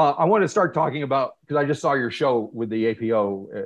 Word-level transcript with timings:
uh, 0.00 0.14
I 0.18 0.24
want 0.24 0.42
to 0.42 0.48
start 0.48 0.72
talking 0.72 1.02
about 1.02 1.34
because 1.42 1.56
I 1.56 1.66
just 1.66 1.80
saw 1.80 1.92
your 1.92 2.10
show 2.10 2.50
with 2.52 2.70
the 2.70 2.86
APO, 2.86 3.48
uh, 3.54 3.60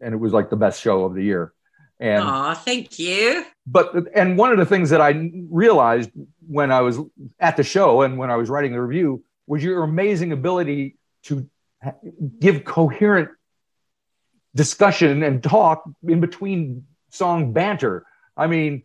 and 0.00 0.14
it 0.14 0.18
was 0.18 0.32
like 0.32 0.50
the 0.50 0.56
best 0.56 0.82
show 0.82 1.04
of 1.04 1.14
the 1.14 1.22
year. 1.22 1.52
And 1.98 2.22
Aw, 2.22 2.54
thank 2.54 2.98
you. 2.98 3.44
but 3.66 3.92
and 4.14 4.38
one 4.38 4.52
of 4.52 4.58
the 4.58 4.66
things 4.66 4.90
that 4.90 5.00
I 5.00 5.30
realized 5.50 6.10
when 6.46 6.70
I 6.70 6.82
was 6.82 6.98
at 7.40 7.56
the 7.56 7.64
show 7.64 8.02
and 8.02 8.18
when 8.18 8.30
I 8.30 8.36
was 8.36 8.48
writing 8.48 8.72
the 8.72 8.80
review 8.82 9.24
was 9.46 9.64
your 9.64 9.82
amazing 9.82 10.30
ability 10.32 10.96
to 11.24 11.48
give 12.38 12.64
coherent 12.64 13.30
discussion 14.54 15.22
and 15.22 15.42
talk 15.42 15.82
in 16.06 16.20
between 16.20 16.86
song 17.10 17.52
banter. 17.52 18.04
I 18.36 18.46
mean, 18.46 18.84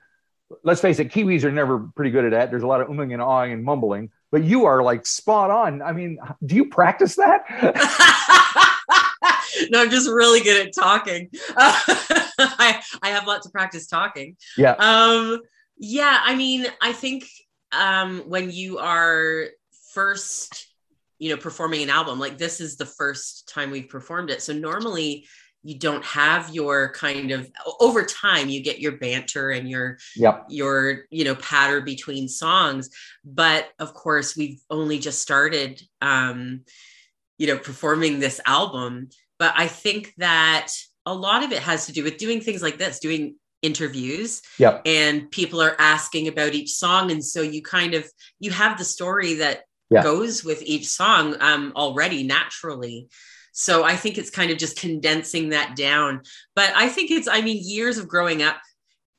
let's 0.63 0.81
face 0.81 0.99
it, 0.99 1.11
Kiwis 1.11 1.43
are 1.43 1.51
never 1.51 1.79
pretty 1.95 2.11
good 2.11 2.25
at 2.25 2.31
that. 2.31 2.49
There's 2.49 2.63
a 2.63 2.67
lot 2.67 2.81
of 2.81 2.87
umming 2.87 3.13
and 3.13 3.21
ahhing 3.21 3.53
and 3.53 3.63
mumbling, 3.63 4.09
but 4.33 4.43
you 4.43 4.65
are 4.65 4.81
like 4.81 5.05
spot 5.05 5.51
on. 5.51 5.83
I 5.83 5.91
mean, 5.91 6.17
do 6.43 6.55
you 6.55 6.65
practice 6.65 7.17
that? 7.17 7.43
no, 9.69 9.79
I'm 9.79 9.91
just 9.91 10.09
really 10.09 10.41
good 10.41 10.65
at 10.65 10.73
talking. 10.73 11.29
I, 11.55 12.81
I 13.03 13.09
have 13.09 13.27
lots 13.27 13.45
of 13.45 13.51
practice 13.51 13.85
talking. 13.85 14.35
Yeah. 14.57 14.71
Um, 14.71 15.39
yeah, 15.77 16.19
I 16.23 16.35
mean, 16.35 16.65
I 16.81 16.93
think 16.93 17.29
um, 17.71 18.23
when 18.25 18.49
you 18.49 18.79
are 18.79 19.49
first, 19.93 20.67
you 21.19 21.29
know, 21.29 21.37
performing 21.37 21.83
an 21.83 21.91
album, 21.91 22.19
like 22.19 22.39
this 22.39 22.59
is 22.59 22.75
the 22.75 22.87
first 22.87 23.47
time 23.47 23.69
we've 23.69 23.89
performed 23.89 24.31
it. 24.31 24.41
So 24.41 24.51
normally 24.51 25.27
you 25.63 25.79
don't 25.79 26.03
have 26.03 26.53
your 26.53 26.91
kind 26.93 27.31
of 27.31 27.49
over 27.79 28.03
time 28.03 28.49
you 28.49 28.61
get 28.61 28.79
your 28.79 28.93
banter 28.93 29.49
and 29.49 29.69
your 29.69 29.97
Yep. 30.15 30.45
your 30.49 31.05
you 31.09 31.23
know 31.23 31.35
patter 31.35 31.81
between 31.81 32.27
songs 32.27 32.89
but 33.23 33.69
of 33.79 33.93
course 33.93 34.35
we've 34.37 34.59
only 34.69 34.99
just 34.99 35.21
started 35.21 35.81
um 36.01 36.61
you 37.37 37.47
know 37.47 37.57
performing 37.57 38.19
this 38.19 38.39
album 38.45 39.09
but 39.39 39.53
i 39.55 39.67
think 39.67 40.13
that 40.17 40.67
a 41.05 41.13
lot 41.13 41.43
of 41.43 41.51
it 41.51 41.59
has 41.59 41.85
to 41.87 41.91
do 41.93 42.03
with 42.03 42.17
doing 42.17 42.41
things 42.41 42.61
like 42.61 42.77
this 42.77 42.99
doing 42.99 43.35
interviews 43.61 44.41
Yep. 44.59 44.81
and 44.85 45.31
people 45.31 45.61
are 45.61 45.75
asking 45.79 46.27
about 46.27 46.53
each 46.53 46.71
song 46.73 47.11
and 47.11 47.23
so 47.23 47.41
you 47.41 47.61
kind 47.61 47.93
of 47.93 48.05
you 48.39 48.51
have 48.51 48.77
the 48.77 48.85
story 48.85 49.35
that 49.35 49.61
Yeah. 49.89 50.03
goes 50.03 50.43
with 50.43 50.61
each 50.63 50.87
song 50.87 51.35
um 51.39 51.71
already 51.75 52.23
naturally 52.23 53.07
so 53.53 53.83
i 53.83 53.95
think 53.95 54.17
it's 54.17 54.29
kind 54.29 54.51
of 54.51 54.57
just 54.57 54.77
condensing 54.79 55.49
that 55.49 55.75
down 55.75 56.21
but 56.55 56.71
i 56.75 56.89
think 56.89 57.09
it's 57.11 57.27
i 57.27 57.39
mean 57.41 57.57
years 57.61 57.97
of 57.97 58.07
growing 58.07 58.41
up 58.43 58.57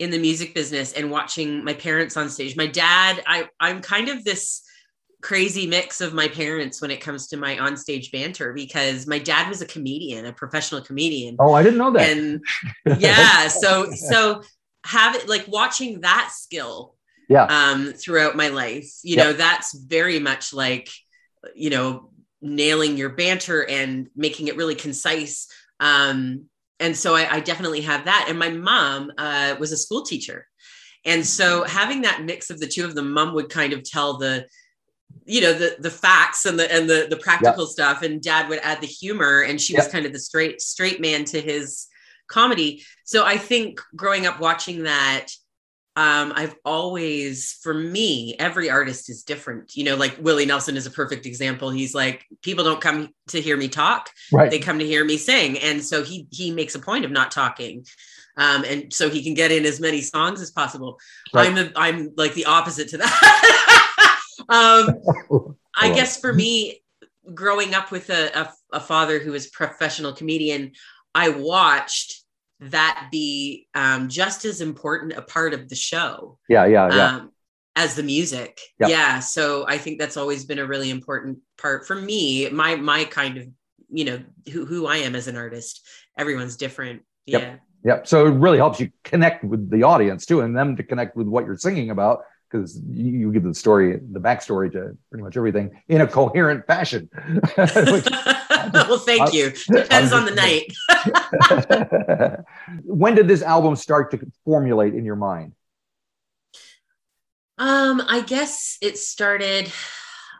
in 0.00 0.10
the 0.10 0.18
music 0.18 0.54
business 0.54 0.92
and 0.92 1.10
watching 1.10 1.64
my 1.64 1.72
parents 1.72 2.16
on 2.16 2.28
stage 2.28 2.56
my 2.56 2.66
dad 2.66 3.22
i 3.26 3.48
i'm 3.60 3.80
kind 3.80 4.08
of 4.08 4.22
this 4.24 4.62
crazy 5.22 5.66
mix 5.66 6.02
of 6.02 6.12
my 6.12 6.28
parents 6.28 6.82
when 6.82 6.90
it 6.90 7.00
comes 7.00 7.28
to 7.28 7.36
my 7.38 7.56
onstage 7.56 8.12
banter 8.12 8.52
because 8.52 9.06
my 9.06 9.18
dad 9.18 9.48
was 9.48 9.62
a 9.62 9.66
comedian 9.66 10.26
a 10.26 10.32
professional 10.32 10.82
comedian 10.82 11.36
Oh, 11.38 11.54
I 11.54 11.62
didn't 11.62 11.78
know 11.78 11.92
that. 11.92 12.10
and 12.10 12.44
yeah 13.00 13.48
so 13.48 13.90
so 13.92 14.42
have 14.84 15.14
it 15.14 15.28
like 15.28 15.46
watching 15.48 16.00
that 16.02 16.30
skill 16.34 16.94
Yeah. 17.30 17.44
um 17.44 17.94
throughout 17.94 18.36
my 18.36 18.48
life 18.48 18.90
you 19.02 19.16
Yep. 19.16 19.24
know 19.24 19.32
that's 19.32 19.74
very 19.78 20.18
much 20.18 20.52
like 20.52 20.90
you 21.54 21.70
know 21.70 22.10
nailing 22.44 22.96
your 22.96 23.10
banter 23.10 23.68
and 23.68 24.08
making 24.14 24.48
it 24.48 24.56
really 24.56 24.74
concise. 24.74 25.48
Um 25.80 26.46
and 26.80 26.96
so 26.96 27.14
I, 27.14 27.36
I 27.36 27.40
definitely 27.40 27.82
have 27.82 28.04
that. 28.04 28.26
And 28.28 28.38
my 28.38 28.50
mom 28.50 29.12
uh, 29.16 29.54
was 29.58 29.72
a 29.72 29.76
school 29.76 30.02
teacher. 30.02 30.46
And 31.04 31.24
so 31.24 31.64
having 31.64 32.02
that 32.02 32.24
mix 32.24 32.50
of 32.50 32.58
the 32.58 32.66
two 32.66 32.84
of 32.84 32.94
them 32.94 33.12
mom 33.12 33.34
would 33.34 33.48
kind 33.48 33.72
of 33.72 33.82
tell 33.82 34.18
the 34.18 34.46
you 35.26 35.40
know 35.40 35.52
the 35.52 35.76
the 35.78 35.90
facts 35.90 36.44
and 36.44 36.58
the 36.58 36.70
and 36.74 36.90
the 36.90 37.06
the 37.08 37.16
practical 37.16 37.66
stuff 37.66 38.02
and 38.02 38.20
dad 38.20 38.48
would 38.48 38.58
add 38.62 38.80
the 38.80 38.86
humor 38.86 39.42
and 39.42 39.60
she 39.60 39.74
was 39.74 39.88
kind 39.88 40.04
of 40.04 40.12
the 40.12 40.18
straight 40.18 40.60
straight 40.60 41.00
man 41.00 41.24
to 41.24 41.40
his 41.40 41.86
comedy. 42.28 42.82
So 43.04 43.24
i 43.24 43.36
think 43.36 43.80
growing 43.94 44.26
up 44.26 44.40
watching 44.40 44.82
that 44.82 45.28
um 45.96 46.32
i've 46.34 46.56
always 46.64 47.58
for 47.62 47.72
me 47.72 48.34
every 48.38 48.68
artist 48.68 49.08
is 49.08 49.22
different. 49.22 49.76
You 49.76 49.84
know 49.84 49.96
like 49.96 50.16
willie 50.20 50.46
nelson 50.46 50.76
is 50.76 50.86
a 50.86 50.90
perfect 50.90 51.26
example. 51.26 51.70
He's 51.70 51.94
like 51.94 52.26
people 52.42 52.64
don't 52.64 52.80
come 52.80 53.10
to 53.28 53.40
hear 53.40 53.56
me 53.56 53.68
talk. 53.68 54.10
Right. 54.32 54.50
they 54.50 54.58
come 54.58 54.78
to 54.78 54.86
hear 54.86 55.04
me 55.04 55.16
sing. 55.16 55.58
And 55.58 55.84
so 55.84 56.02
he 56.02 56.26
he 56.30 56.50
makes 56.50 56.74
a 56.74 56.80
point 56.80 57.04
of 57.04 57.10
not 57.10 57.30
talking. 57.30 57.84
Um 58.36 58.64
and 58.64 58.92
so 58.92 59.08
he 59.08 59.22
can 59.22 59.34
get 59.34 59.52
in 59.52 59.64
as 59.64 59.80
many 59.80 60.00
songs 60.00 60.40
as 60.40 60.50
possible. 60.50 60.98
Right. 61.32 61.48
i'm 61.48 61.54
the 61.54 61.72
i'm 61.76 62.12
like 62.16 62.34
the 62.34 62.46
opposite 62.46 62.88
to 62.90 62.98
that. 62.98 64.20
Um 64.48 65.00
I 65.76 65.92
guess 65.92 66.20
for 66.20 66.32
me, 66.32 66.82
growing 67.32 67.74
up 67.74 67.90
with 67.90 68.10
a, 68.10 68.38
a, 68.38 68.52
a 68.74 68.80
father 68.80 69.18
who 69.18 69.32
was 69.32 69.48
professional 69.48 70.12
comedian, 70.12 70.72
I 71.14 71.30
watched 71.30 72.23
that 72.60 73.08
be 73.10 73.66
um, 73.74 74.08
just 74.08 74.44
as 74.44 74.60
important 74.60 75.12
a 75.12 75.22
part 75.22 75.54
of 75.54 75.68
the 75.68 75.74
show 75.74 76.38
yeah. 76.48 76.64
Yeah. 76.66 76.94
Yeah. 76.94 77.06
um, 77.16 77.30
as 77.76 77.96
the 77.96 78.02
music. 78.02 78.60
Yep. 78.78 78.88
Yeah. 78.90 79.18
So 79.18 79.64
I 79.66 79.78
think 79.78 79.98
that's 79.98 80.16
always 80.16 80.44
been 80.44 80.60
a 80.60 80.66
really 80.66 80.90
important 80.90 81.38
part 81.58 81.86
for 81.86 81.96
me. 81.96 82.48
My 82.50 82.76
my 82.76 83.04
kind 83.04 83.36
of 83.38 83.48
you 83.90 84.04
know 84.04 84.20
who 84.52 84.64
who 84.64 84.86
I 84.86 84.98
am 84.98 85.14
as 85.16 85.26
an 85.28 85.36
artist. 85.36 85.86
Everyone's 86.16 86.56
different. 86.56 87.02
Yep. 87.26 87.42
Yeah. 87.42 87.56
Yep. 87.84 88.06
So 88.06 88.26
it 88.26 88.30
really 88.30 88.58
helps 88.58 88.80
you 88.80 88.90
connect 89.02 89.44
with 89.44 89.70
the 89.70 89.82
audience 89.82 90.24
too, 90.24 90.40
and 90.40 90.56
them 90.56 90.76
to 90.76 90.82
connect 90.82 91.16
with 91.16 91.26
what 91.26 91.44
you're 91.44 91.56
singing 91.56 91.90
about 91.90 92.22
because 92.50 92.80
you, 92.88 93.12
you 93.12 93.32
give 93.32 93.42
the 93.42 93.52
story, 93.54 93.98
the 94.12 94.20
backstory 94.20 94.70
to 94.72 94.96
pretty 95.10 95.24
much 95.24 95.36
everything 95.36 95.82
in 95.88 96.00
a 96.00 96.06
coherent 96.06 96.66
fashion. 96.66 97.10
Which- 97.56 98.08
well, 98.74 98.98
thank 98.98 99.32
you. 99.32 99.50
Depends 99.72 100.12
on 100.12 100.24
the 100.24 100.30
night. 100.30 100.72
when 102.84 103.14
did 103.14 103.28
this 103.28 103.42
album 103.42 103.76
start 103.76 104.10
to 104.12 104.20
formulate 104.44 104.94
in 104.94 105.04
your 105.04 105.16
mind? 105.16 105.54
Um, 107.58 108.02
I 108.08 108.22
guess 108.22 108.78
it 108.82 108.98
started 108.98 109.70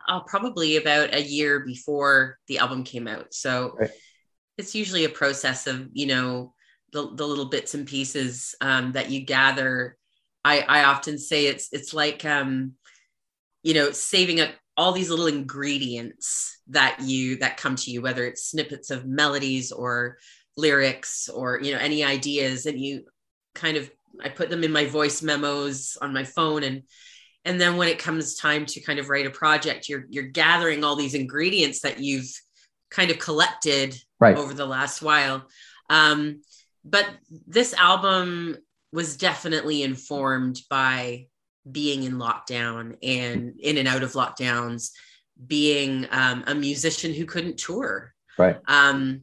uh, 0.07 0.21
probably 0.21 0.77
about 0.77 1.13
a 1.15 1.21
year 1.21 1.61
before 1.61 2.37
the 2.47 2.59
album 2.59 2.83
came 2.83 3.07
out. 3.07 3.33
So 3.33 3.75
Right. 3.79 3.91
it's 4.57 4.75
usually 4.75 5.05
a 5.05 5.09
process 5.09 5.67
of, 5.67 5.89
you 5.93 6.07
know, 6.07 6.53
the, 6.91 7.09
the 7.13 7.27
little 7.27 7.45
bits 7.45 7.73
and 7.73 7.87
pieces 7.87 8.55
um, 8.61 8.93
that 8.93 9.09
you 9.09 9.21
gather. 9.21 9.97
I, 10.43 10.59
I 10.61 10.83
often 10.85 11.17
say 11.17 11.47
it's 11.47 11.69
it's 11.73 11.93
like 11.93 12.23
um, 12.23 12.73
you 13.63 13.73
know, 13.73 13.91
saving 13.91 14.41
up 14.41 14.51
all 14.77 14.91
these 14.91 15.09
little 15.09 15.27
ingredients 15.27 16.59
that 16.67 16.99
you 17.01 17.37
that 17.37 17.57
come 17.57 17.75
to 17.77 17.91
you, 17.91 18.01
whether 18.01 18.25
it's 18.25 18.49
snippets 18.49 18.91
of 18.91 19.05
melodies 19.05 19.71
or 19.71 20.17
lyrics 20.57 21.29
or 21.29 21.59
you 21.61 21.71
know 21.73 21.79
any 21.79 22.03
ideas, 22.03 22.65
and 22.65 22.79
you 22.79 23.03
kind 23.53 23.77
of 23.77 23.89
I 24.21 24.29
put 24.29 24.49
them 24.49 24.63
in 24.63 24.71
my 24.71 24.85
voice 24.85 25.21
memos 25.21 25.97
on 26.01 26.13
my 26.13 26.23
phone 26.23 26.63
and 26.63 26.83
and 27.43 27.61
then 27.61 27.77
when 27.77 27.87
it 27.87 27.99
comes 27.99 28.35
time 28.35 28.65
to 28.65 28.81
kind 28.81 28.97
of 28.99 29.09
write 29.09 29.25
a 29.25 29.29
project 29.29 29.87
you're 29.89 30.05
you're 30.09 30.23
gathering 30.23 30.83
all 30.83 30.95
these 30.95 31.13
ingredients 31.13 31.81
that 31.81 31.99
you've 31.99 32.29
kind 32.89 33.11
of 33.11 33.19
collected 33.19 33.95
Right. 34.19 34.37
over 34.37 34.53
the 34.53 34.65
last 34.65 35.01
while 35.01 35.43
um 35.89 36.41
but 36.85 37.05
this 37.45 37.73
album 37.73 38.55
was 38.93 39.17
definitely 39.17 39.83
informed 39.83 40.61
by 40.69 41.27
being 41.71 42.03
in 42.03 42.13
lockdown 42.13 42.97
and 43.01 43.59
in 43.59 43.77
and 43.77 43.87
out 43.87 44.03
of 44.03 44.13
lockdowns 44.13 44.91
being 45.47 46.07
um, 46.11 46.43
a 46.47 46.55
musician 46.55 47.13
who 47.13 47.25
couldn't 47.25 47.57
tour 47.57 48.13
Right. 48.37 48.57
um 48.67 49.21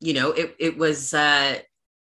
you 0.00 0.14
know 0.14 0.32
it 0.32 0.56
it 0.58 0.76
was 0.78 1.12
uh, 1.14 1.58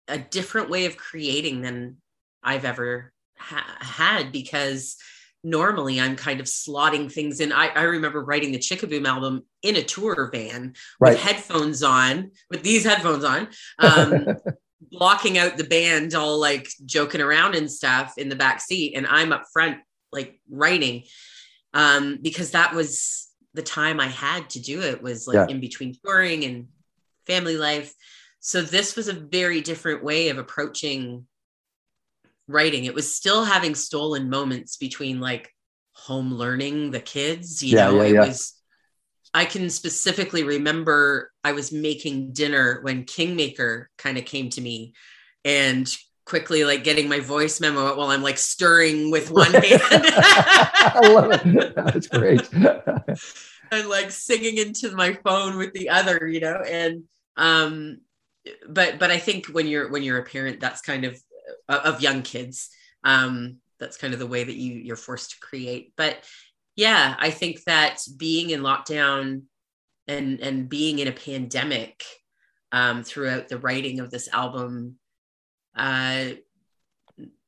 a 0.07 0.17
different 0.17 0.69
way 0.69 0.85
of 0.85 0.97
creating 0.97 1.61
than 1.61 1.97
I've 2.43 2.65
ever 2.65 3.11
ha- 3.37 3.77
had 3.79 4.31
because 4.31 4.97
normally 5.43 5.99
I'm 5.99 6.15
kind 6.15 6.39
of 6.39 6.45
slotting 6.45 7.11
things 7.11 7.39
in. 7.39 7.51
I, 7.51 7.67
I 7.67 7.83
remember 7.83 8.23
writing 8.23 8.51
the 8.51 8.59
Chickaboom 8.59 9.05
album 9.07 9.43
in 9.61 9.75
a 9.75 9.83
tour 9.83 10.29
van 10.31 10.73
Right. 10.99 11.11
with 11.13 11.21
headphones 11.21 11.83
on, 11.83 12.31
with 12.49 12.63
these 12.63 12.83
headphones 12.85 13.23
on, 13.23 13.47
um, 13.79 14.27
blocking 14.91 15.37
out 15.37 15.57
the 15.57 15.63
band, 15.63 16.13
all 16.15 16.39
like 16.39 16.67
joking 16.85 17.21
around 17.21 17.55
and 17.55 17.71
stuff 17.71 18.13
in 18.17 18.29
the 18.29 18.35
back 18.35 18.61
seat, 18.61 18.93
and 18.95 19.07
I'm 19.07 19.31
up 19.31 19.45
front 19.51 19.77
like 20.11 20.39
writing 20.49 21.03
um, 21.73 22.19
because 22.21 22.51
that 22.51 22.73
was 22.73 23.29
the 23.53 23.63
time 23.63 23.99
I 23.99 24.07
had 24.07 24.49
to 24.51 24.59
do 24.59 24.81
it 24.81 25.01
was 25.01 25.27
like 25.27 25.35
Yeah. 25.35 25.47
in 25.47 25.59
between 25.59 25.95
touring 26.05 26.43
and 26.43 26.67
family 27.27 27.57
life. 27.57 27.93
So 28.39 28.61
this 28.61 28.95
was 28.95 29.07
a 29.07 29.13
very 29.13 29.61
different 29.61 30.03
way 30.03 30.29
of 30.29 30.37
approaching 30.37 31.27
writing. 32.47 32.85
It 32.85 32.93
was 32.93 33.15
still 33.15 33.45
having 33.45 33.75
stolen 33.75 34.29
moments 34.29 34.77
between 34.77 35.19
like 35.19 35.49
home 35.93 36.33
learning 36.33 36.91
the 36.91 36.99
kids, 36.99 37.63
you 37.63 37.75
Yeah, 37.77 37.89
know, 37.89 38.03
yeah, 38.03 38.23
it 38.23 38.27
was 38.27 38.53
I 39.33 39.45
can 39.45 39.69
specifically 39.69 40.43
remember 40.43 41.31
I 41.43 41.53
was 41.53 41.71
making 41.71 42.33
dinner 42.33 42.79
when 42.81 43.05
Kingmaker 43.05 43.89
kind 43.97 44.17
of 44.17 44.25
came 44.25 44.49
to 44.51 44.61
me 44.61 44.93
and 45.43 45.87
quickly 46.25 46.63
like 46.63 46.83
getting 46.83 47.09
my 47.09 47.19
voice 47.19 47.59
memo 47.59 47.95
while 47.95 48.09
I'm 48.09 48.23
like 48.23 48.37
stirring 48.37 49.11
with 49.11 49.31
one 49.31 49.51
hand. 49.51 49.63
I 49.91 51.09
love 51.11 51.31
it. 51.31 51.75
That's 51.75 52.07
great. 52.07 52.47
and 53.71 53.89
like 53.89 54.11
singing 54.11 54.57
into 54.57 54.95
my 54.95 55.13
phone 55.13 55.57
with 55.57 55.73
the 55.73 55.89
other, 55.89 56.27
you 56.27 56.39
know, 56.39 56.61
and 56.65 57.03
um 57.35 57.99
but 58.67 58.99
but 58.99 59.11
I 59.11 59.17
think 59.17 59.47
when 59.47 59.67
you're 59.67 59.89
when 59.89 60.03
you're 60.03 60.19
a 60.19 60.25
parent, 60.25 60.59
that's 60.59 60.81
kind 60.81 61.05
of 61.05 61.19
uh, 61.67 61.81
of 61.85 62.01
young 62.01 62.21
kids. 62.21 62.69
Um, 63.03 63.57
that's 63.79 63.97
kind 63.97 64.13
of 64.13 64.19
the 64.19 64.27
way 64.27 64.43
that 64.43 64.55
you 64.55 64.73
you're 64.75 64.95
forced 64.95 65.31
to 65.31 65.39
create. 65.39 65.93
But 65.95 66.23
yeah, 66.75 67.15
I 67.17 67.29
think 67.29 67.63
that 67.65 67.99
being 68.17 68.49
in 68.49 68.61
lockdown 68.61 69.43
and 70.07 70.39
and 70.41 70.67
being 70.67 70.99
in 70.99 71.07
a 71.07 71.11
pandemic 71.11 72.03
um, 72.71 73.03
throughout 73.03 73.47
the 73.47 73.57
writing 73.57 73.99
of 73.99 74.11
this 74.11 74.27
album, 74.27 74.97
uh, 75.75 76.29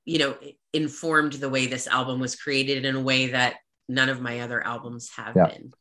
you 0.05 0.19
know, 0.19 0.37
informed 0.73 1.33
the 1.33 1.49
way 1.49 1.65
this 1.65 1.87
album 1.87 2.19
was 2.19 2.35
created 2.35 2.85
in 2.85 2.95
a 2.95 3.01
way 3.01 3.27
that 3.27 3.55
none 3.89 4.09
of 4.09 4.21
my 4.21 4.41
other 4.41 4.63
albums 4.63 5.09
have 5.15 5.35
yeah. 5.35 5.47
been. 5.47 5.71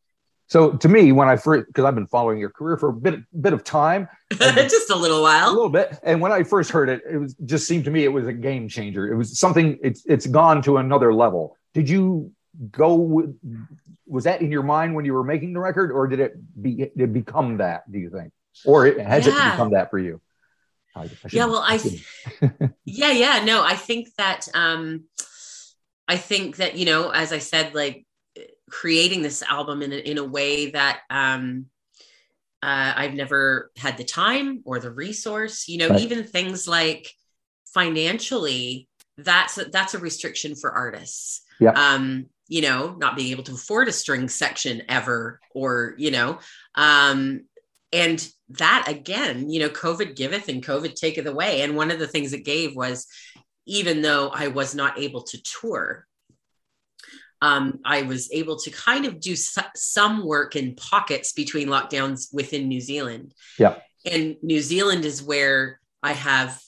So 0.46 0.73
to 0.73 0.88
me, 0.88 1.11
when 1.12 1.29
I 1.29 1.37
first, 1.37 1.67
because 1.67 1.85
I've 1.85 1.94
been 1.94 2.06
following 2.06 2.38
your 2.38 2.50
career 2.50 2.76
for 2.76 2.91
a 2.91 2.93
bit, 2.93 3.20
bit 3.41 3.52
of 3.52 3.64
time, 3.64 4.08
just 4.32 4.91
a 4.91 4.96
little 4.96 5.23
while, 5.23 5.49
a 5.49 5.52
little 5.52 5.70
bit. 5.70 5.99
And 6.02 6.20
when 6.20 6.32
I 6.32 6.43
first 6.43 6.70
heard 6.70 6.88
it, 6.88 7.02
it 7.11 7.17
was 7.17 7.35
just 7.44 7.67
seemed 7.67 7.85
to 7.85 7.91
me 7.91 8.05
it 8.05 8.12
was 8.12 8.26
a 8.26 8.32
game 8.32 8.69
changer. 8.69 9.11
It 9.11 9.17
was 9.17 9.38
something. 9.38 9.79
It's 9.82 10.05
it's 10.06 10.26
gone 10.26 10.61
to 10.62 10.76
another 10.76 11.14
level. 11.14 11.56
Did 11.73 11.88
you 11.88 12.32
go? 12.71 12.95
With, 12.95 13.39
was 14.06 14.25
that 14.25 14.43
in 14.43 14.51
your 14.51 14.62
mind 14.62 14.95
when 14.95 15.05
you 15.05 15.12
were 15.12 15.25
making 15.25 15.53
the 15.53 15.61
record, 15.61 15.91
or 15.91 16.06
did 16.06 16.21
it 16.21 16.35
be 16.61 16.77
did 16.77 17.01
it 17.01 17.12
become 17.12 17.59
that? 17.59 17.91
Do 17.91 17.99
you 17.99 18.11
think, 18.11 18.33
or 18.65 18.87
has 18.87 19.27
yeah. 19.27 19.49
it 19.49 19.51
become 19.53 19.73
that 19.73 19.91
for 19.91 19.99
you? 19.99 20.21
I, 20.95 21.05
I 21.05 21.09
yeah. 21.31 21.47
Well, 21.47 21.65
I. 21.67 21.79
yeah, 22.85 23.11
yeah. 23.11 23.45
No, 23.45 23.62
I 23.62 23.75
think 23.75 24.09
that. 24.17 24.49
um 24.55 25.05
I 26.06 26.17
think 26.17 26.56
that 26.56 26.77
you 26.77 26.85
know, 26.85 27.11
as 27.11 27.33
I 27.33 27.39
said, 27.39 27.75
like 27.75 28.06
creating 28.71 29.23
this 29.23 29.43
album 29.43 29.83
in 29.83 29.93
a, 29.93 29.97
in 29.97 30.19
a 30.19 30.25
way 30.25 30.71
that 30.71 31.01
um, 31.11 31.67
uh, 32.62 32.93
I've 32.97 33.15
never 33.15 33.71
had 33.77 33.97
the 33.97 34.05
time 34.05 34.62
or 34.65 34.79
the 34.79 34.91
resource. 34.91 35.69
You 35.69 35.79
know, 35.79 35.89
right. 35.89 36.01
even 36.01 36.25
things 36.25 36.69
like 36.69 37.11
financially, 37.67 38.89
that's 39.17 39.59
a, 39.59 39.65
that's 39.67 39.95
a 39.95 39.99
restriction 39.99 40.55
for 40.55 40.73
artists. 40.73 41.43
Yeah. 41.59 41.71
Um, 41.71 42.27
you 42.49 42.62
know, 42.62 42.94
not 42.99 43.17
being 43.17 43.31
able 43.31 43.44
to 43.44 43.55
afford 43.55 43.88
a 43.88 43.93
string 43.93 44.29
section 44.29 44.82
ever, 44.88 45.41
or 45.55 45.94
you 45.99 46.11
know, 46.11 46.38
um, 46.75 47.43
and 47.93 48.29
that 48.50 48.87
again, 48.88 49.50
you 49.50 49.61
know, 49.61 49.69
COVID 49.69 50.17
giveth 50.17 50.49
and 50.49 50.64
COVID 50.64 50.94
taketh 50.94 51.26
away. 51.26 51.62
And 51.62 51.76
one 51.76 51.91
of 51.91 51.99
the 51.99 52.08
things 52.08 52.32
it 52.32 52.44
gave 52.44 52.76
was, 52.76 53.06
even 53.67 54.02
though 54.02 54.29
I 54.29 54.49
was 54.49 54.75
not 54.75 54.99
able 54.99 55.23
to 55.23 55.43
tour, 55.43 56.06
um, 57.41 57.81
I 57.85 58.02
was 58.02 58.31
able 58.32 58.56
to 58.56 58.70
kind 58.70 59.06
of 59.06 59.20
do 59.20 59.37
su- 59.37 59.61
some 59.76 60.25
work 60.25 60.56
in 60.56 60.75
pockets 60.75 61.32
between 61.32 61.69
lockdowns 61.69 62.32
within 62.32 62.69
New 62.69 62.81
Zealand. 62.81 63.35
Yeah. 63.58 63.76
And 64.05 64.37
New 64.43 64.61
Zealand 64.61 65.05
is 65.05 65.23
where 65.23 65.81
I 66.02 66.12
have 66.12 66.61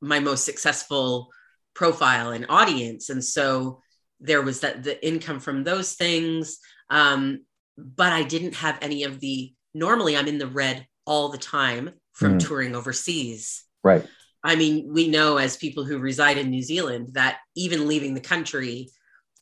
my 0.00 0.20
most 0.20 0.44
successful 0.44 1.30
profile 1.74 2.30
and 2.30 2.46
audience. 2.48 3.08
And 3.08 3.24
so 3.24 3.82
there 4.20 4.42
was 4.42 4.60
that 4.60 4.82
the 4.82 5.06
income 5.06 5.40
from 5.40 5.64
those 5.64 5.94
things. 5.94 6.58
Um, 6.90 7.44
but 7.76 8.12
I 8.12 8.22
didn't 8.22 8.54
have 8.56 8.78
any 8.80 9.04
of 9.04 9.20
the 9.20 9.52
normally 9.74 10.16
I'm 10.16 10.28
in 10.28 10.38
the 10.38 10.46
red 10.46 10.86
all 11.04 11.28
the 11.28 11.38
time 11.38 11.90
from 12.12 12.38
mm. 12.38 12.46
touring 12.46 12.74
overseas. 12.74 13.64
Right. 13.84 14.06
I 14.42 14.56
mean, 14.56 14.92
we 14.92 15.08
know 15.08 15.36
as 15.36 15.56
people 15.56 15.84
who 15.84 15.98
reside 15.98 16.38
in 16.38 16.50
New 16.50 16.62
Zealand 16.62 17.10
that 17.12 17.38
even 17.54 17.88
leaving 17.88 18.14
the 18.14 18.20
country, 18.20 18.90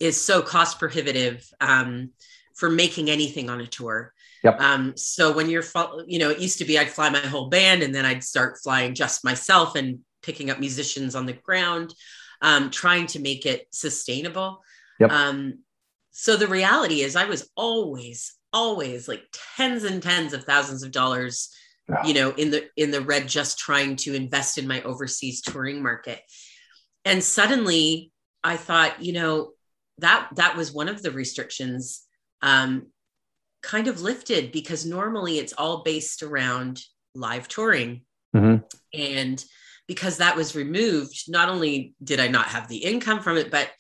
is 0.00 0.20
so 0.20 0.42
cost 0.42 0.78
prohibitive 0.78 1.48
um, 1.60 2.10
for 2.54 2.70
making 2.70 3.10
anything 3.10 3.50
on 3.50 3.60
a 3.60 3.66
tour. 3.66 4.12
Yep. 4.42 4.60
Um, 4.60 4.96
so 4.96 5.32
when 5.32 5.48
you're, 5.48 5.64
you 6.06 6.18
know, 6.18 6.30
it 6.30 6.38
used 6.38 6.58
to 6.58 6.64
be 6.64 6.78
I'd 6.78 6.90
fly 6.90 7.08
my 7.08 7.18
whole 7.18 7.48
band 7.48 7.82
and 7.82 7.94
then 7.94 8.04
I'd 8.04 8.22
start 8.22 8.58
flying 8.62 8.94
just 8.94 9.24
myself 9.24 9.74
and 9.74 10.00
picking 10.24 10.50
up 10.50 10.58
musicians 10.58 11.14
on 11.14 11.26
the 11.26 11.32
ground, 11.32 11.94
um, 12.42 12.70
trying 12.70 13.06
to 13.08 13.20
make 13.20 13.46
it 13.46 13.66
sustainable. 13.70 14.62
Yep. 15.00 15.10
Um, 15.10 15.58
so 16.10 16.36
the 16.36 16.46
reality 16.46 17.00
is 17.00 17.16
I 17.16 17.24
was 17.26 17.50
always, 17.56 18.34
always 18.52 19.08
like 19.08 19.24
tens 19.56 19.84
and 19.84 20.02
tens 20.02 20.32
of 20.32 20.44
thousands 20.44 20.82
of 20.82 20.92
dollars, 20.92 21.50
you 22.04 22.14
know, 22.14 22.30
in 22.30 22.50
the 22.50 22.68
in 22.76 22.90
the 22.90 23.00
red 23.00 23.28
just 23.28 23.58
trying 23.58 23.96
to 23.96 24.14
invest 24.14 24.56
in 24.56 24.66
my 24.66 24.82
overseas 24.82 25.42
touring 25.42 25.82
market. 25.82 26.20
And 27.04 27.22
suddenly 27.22 28.12
I 28.42 28.56
thought, 28.56 29.02
you 29.02 29.12
know, 29.12 29.52
that 29.98 30.28
that 30.36 30.56
was 30.56 30.72
one 30.72 30.88
of 30.88 31.02
the 31.02 31.10
restrictions 31.10 32.02
um, 32.42 32.86
kind 33.62 33.88
of 33.88 34.02
lifted 34.02 34.52
because 34.52 34.86
normally 34.86 35.38
it's 35.38 35.52
all 35.54 35.82
based 35.82 36.22
around 36.22 36.82
live 37.14 37.48
touring 37.48 38.02
mm-hmm. 38.34 38.56
and 38.92 39.44
because 39.86 40.18
that 40.18 40.36
was 40.36 40.56
removed 40.56 41.24
not 41.28 41.48
only 41.48 41.94
did 42.02 42.20
i 42.20 42.28
not 42.28 42.46
have 42.46 42.68
the 42.68 42.78
income 42.78 43.20
from 43.20 43.36
it 43.36 43.50
but 43.50 43.70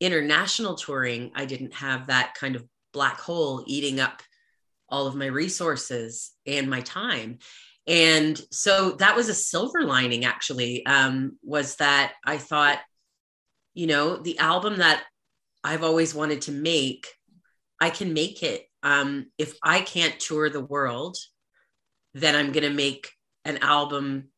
international 0.00 0.74
touring 0.74 1.30
i 1.34 1.44
didn't 1.44 1.74
have 1.74 2.06
that 2.06 2.34
kind 2.34 2.56
of 2.56 2.64
black 2.92 3.20
hole 3.20 3.62
eating 3.66 4.00
up 4.00 4.22
all 4.88 5.06
of 5.06 5.14
my 5.14 5.26
resources 5.26 6.32
and 6.46 6.70
my 6.70 6.80
time 6.80 7.38
and 7.88 8.40
so 8.50 8.92
that 8.92 9.14
was 9.14 9.28
a 9.28 9.34
silver 9.34 9.82
lining 9.82 10.24
actually 10.24 10.84
um, 10.86 11.38
was 11.42 11.76
that 11.76 12.12
i 12.24 12.36
thought 12.36 12.78
you 13.74 13.86
know 13.86 14.16
the 14.16 14.38
album 14.38 14.78
that 14.78 15.02
I've 15.66 15.82
always 15.82 16.14
wanted 16.14 16.42
to 16.42 16.52
make, 16.52 17.08
I 17.80 17.90
can 17.90 18.12
make 18.12 18.44
it. 18.44 18.66
Um, 18.84 19.32
if 19.36 19.58
I 19.64 19.80
can't 19.80 20.18
tour 20.20 20.48
the 20.48 20.64
world, 20.64 21.16
then 22.14 22.36
I'm 22.36 22.52
going 22.52 22.62
to 22.62 22.70
make 22.70 23.10
an 23.44 23.58
album 23.58 24.28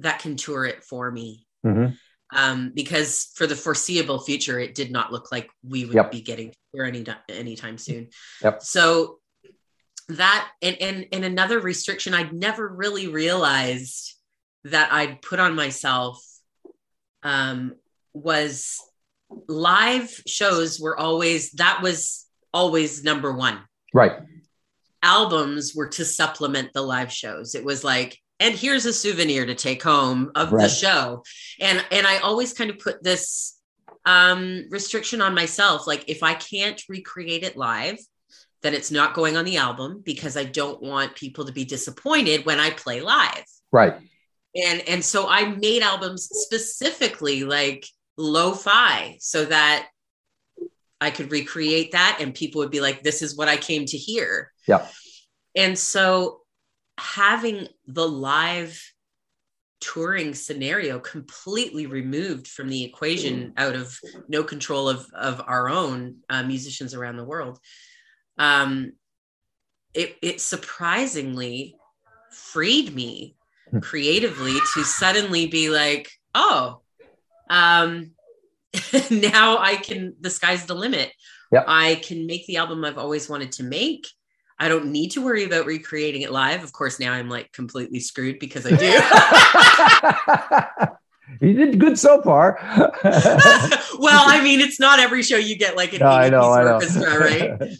that 0.00 0.20
can 0.20 0.36
tour 0.36 0.64
it 0.64 0.84
for 0.84 1.10
me. 1.10 1.46
Mm-hmm. 1.64 1.94
Um, 2.36 2.72
because 2.74 3.30
for 3.36 3.46
the 3.46 3.54
foreseeable 3.54 4.18
future, 4.18 4.58
it 4.58 4.74
did 4.74 4.90
not 4.90 5.12
look 5.12 5.30
like 5.30 5.48
we 5.62 5.84
would 5.84 5.94
yep. 5.94 6.10
be 6.10 6.20
getting 6.20 6.52
tour 6.74 6.84
any 6.84 7.04
anytime 7.28 7.78
soon. 7.78 8.08
Yep. 8.42 8.62
So 8.62 9.18
that 10.08 10.48
and, 10.62 10.76
and 10.80 11.06
and 11.12 11.24
another 11.24 11.60
restriction 11.60 12.14
I'd 12.14 12.32
never 12.32 12.66
really 12.68 13.08
realized 13.08 14.14
that 14.64 14.92
I'd 14.92 15.22
put 15.22 15.40
on 15.40 15.54
myself 15.54 16.20
um, 17.22 17.76
was 18.12 18.80
live 19.48 20.10
shows 20.26 20.80
were 20.80 20.98
always 20.98 21.52
that 21.52 21.80
was 21.82 22.26
always 22.52 23.04
number 23.04 23.32
one. 23.32 23.60
Right. 23.92 24.12
Albums 25.02 25.74
were 25.74 25.88
to 25.88 26.04
supplement 26.04 26.72
the 26.72 26.82
live 26.82 27.12
shows. 27.12 27.54
It 27.54 27.64
was 27.64 27.84
like, 27.84 28.18
and 28.40 28.54
here's 28.54 28.86
a 28.86 28.92
souvenir 28.92 29.46
to 29.46 29.54
take 29.54 29.82
home 29.82 30.30
of 30.34 30.52
right. 30.52 30.62
the 30.62 30.68
show. 30.68 31.22
And 31.60 31.84
and 31.90 32.06
I 32.06 32.18
always 32.18 32.52
kind 32.52 32.70
of 32.70 32.78
put 32.78 33.02
this 33.02 33.58
um 34.04 34.66
restriction 34.70 35.20
on 35.20 35.34
myself. 35.34 35.86
Like 35.86 36.04
if 36.08 36.22
I 36.22 36.34
can't 36.34 36.80
recreate 36.88 37.44
it 37.44 37.56
live, 37.56 37.98
then 38.62 38.74
it's 38.74 38.90
not 38.90 39.14
going 39.14 39.36
on 39.36 39.44
the 39.44 39.56
album 39.56 40.02
because 40.04 40.36
I 40.36 40.44
don't 40.44 40.82
want 40.82 41.14
people 41.14 41.46
to 41.46 41.52
be 41.52 41.64
disappointed 41.64 42.44
when 42.46 42.60
I 42.60 42.70
play 42.70 43.00
live. 43.00 43.44
Right. 43.72 43.94
And 44.54 44.80
and 44.88 45.04
so 45.04 45.28
I 45.28 45.46
made 45.46 45.82
albums 45.82 46.28
specifically 46.30 47.44
like 47.44 47.86
lo-fi 48.16 49.16
so 49.20 49.44
that 49.44 49.88
I 51.00 51.10
could 51.10 51.30
recreate 51.30 51.92
that 51.92 52.18
and 52.20 52.34
people 52.34 52.60
would 52.60 52.70
be 52.70 52.80
like, 52.80 53.02
this 53.02 53.20
is 53.22 53.36
what 53.36 53.48
I 53.48 53.56
came 53.56 53.84
to 53.86 53.98
hear. 53.98 54.50
Yeah. 54.66 54.86
And 55.54 55.78
so 55.78 56.40
having 56.98 57.68
the 57.86 58.08
live 58.08 58.80
touring 59.80 60.34
scenario 60.34 60.98
completely 60.98 61.86
removed 61.86 62.48
from 62.48 62.68
the 62.68 62.82
equation 62.82 63.52
out 63.56 63.74
of 63.74 63.98
no 64.28 64.42
control 64.42 64.88
of, 64.88 65.06
of 65.14 65.42
our 65.46 65.68
own 65.68 66.16
uh, 66.30 66.42
musicians 66.42 66.94
around 66.94 67.16
the 67.16 67.24
world, 67.24 67.58
um, 68.38 68.92
it, 69.94 70.16
it 70.22 70.40
surprisingly 70.40 71.76
freed 72.30 72.94
me 72.94 73.36
hmm. 73.70 73.80
creatively 73.80 74.56
to 74.74 74.84
suddenly 74.84 75.46
be 75.46 75.70
like, 75.70 76.10
oh, 76.34 76.80
um, 77.50 78.12
now 79.10 79.58
I 79.58 79.76
can, 79.76 80.14
the 80.20 80.30
sky's 80.30 80.66
the 80.66 80.74
limit. 80.74 81.12
Yep. 81.52 81.64
I 81.68 81.96
can 81.96 82.26
make 82.26 82.46
the 82.46 82.56
album 82.56 82.84
I've 82.84 82.98
always 82.98 83.28
wanted 83.28 83.52
to 83.52 83.62
make. 83.62 84.06
I 84.58 84.68
don't 84.68 84.86
need 84.86 85.10
to 85.12 85.22
worry 85.22 85.44
about 85.44 85.66
recreating 85.66 86.22
it 86.22 86.32
live. 86.32 86.64
Of 86.64 86.72
course, 86.72 86.98
now 86.98 87.12
I'm 87.12 87.28
like 87.28 87.52
completely 87.52 88.00
screwed 88.00 88.38
because 88.38 88.66
I 88.66 88.70
do. 88.70 88.76
you 91.46 91.52
did 91.52 91.78
good 91.78 91.98
so 91.98 92.22
far. 92.22 92.58
well, 92.62 94.24
I 94.26 94.40
mean, 94.42 94.60
it's 94.60 94.80
not 94.80 94.98
every 94.98 95.22
show 95.22 95.36
you 95.36 95.58
get 95.58 95.76
like 95.76 95.92
an 95.92 96.00
no, 96.00 96.06
I 96.06 96.30
know, 96.30 96.52
I 96.52 96.64
know. 96.64 96.74
orchestra, 96.74 97.18
right? 97.18 97.60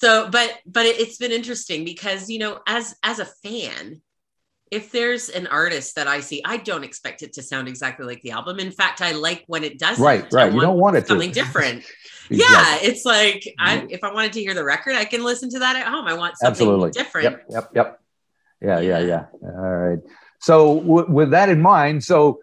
so, 0.00 0.30
but 0.30 0.58
but 0.66 0.86
it, 0.86 1.00
it's 1.00 1.18
been 1.18 1.32
interesting 1.32 1.84
because 1.84 2.30
you 2.30 2.38
know, 2.38 2.60
as 2.66 2.94
as 3.02 3.18
a 3.18 3.26
fan, 3.26 4.00
if 4.70 4.90
there's 4.90 5.28
an 5.28 5.46
artist 5.46 5.96
that 5.96 6.08
I 6.08 6.20
see, 6.20 6.40
I 6.44 6.56
don't 6.56 6.84
expect 6.84 7.22
it 7.22 7.34
to 7.34 7.42
sound 7.42 7.68
exactly 7.68 8.06
like 8.06 8.22
the 8.22 8.30
album. 8.30 8.58
In 8.58 8.70
fact, 8.70 9.02
I 9.02 9.12
like 9.12 9.44
when 9.48 9.64
it 9.64 9.78
does. 9.78 9.98
Right, 9.98 10.24
right. 10.32 10.52
You 10.52 10.60
don't 10.60 10.78
want 10.78 10.96
it 10.96 11.02
to 11.02 11.08
something 11.08 11.32
to. 11.32 11.40
different. 11.40 11.84
Yeah, 12.30 12.78
it's 12.80 13.04
like 13.04 13.46
I, 13.58 13.86
if 13.88 14.02
I 14.02 14.12
wanted 14.12 14.32
to 14.34 14.40
hear 14.40 14.54
the 14.54 14.64
record, 14.64 14.96
I 14.96 15.04
can 15.04 15.22
listen 15.22 15.50
to 15.50 15.58
that 15.60 15.76
at 15.76 15.86
home. 15.86 16.06
I 16.06 16.14
want 16.14 16.36
something 16.38 16.66
Absolutely. 16.66 16.90
different. 16.90 17.24
Yep, 17.24 17.46
yep, 17.50 17.70
yep. 17.74 18.00
Yeah, 18.60 18.80
yeah, 18.80 18.98
yeah. 18.98 19.26
yeah. 19.42 19.48
All 19.48 19.76
right. 19.76 19.98
So 20.40 20.80
w- 20.80 21.10
with 21.10 21.30
that 21.30 21.48
in 21.48 21.60
mind, 21.60 22.02
so 22.04 22.40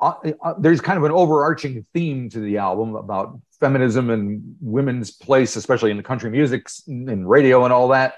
uh, 0.00 0.14
uh, 0.42 0.54
there's 0.58 0.80
kind 0.80 0.98
of 0.98 1.04
an 1.04 1.12
overarching 1.12 1.86
theme 1.92 2.30
to 2.30 2.40
the 2.40 2.58
album 2.58 2.94
about 2.94 3.40
feminism 3.60 4.10
and 4.10 4.56
women's 4.60 5.10
place, 5.10 5.56
especially 5.56 5.90
in 5.90 5.96
the 5.96 6.02
country 6.02 6.30
music 6.30 6.68
and 6.86 7.28
radio 7.28 7.64
and 7.64 7.72
all 7.72 7.88
that. 7.88 8.14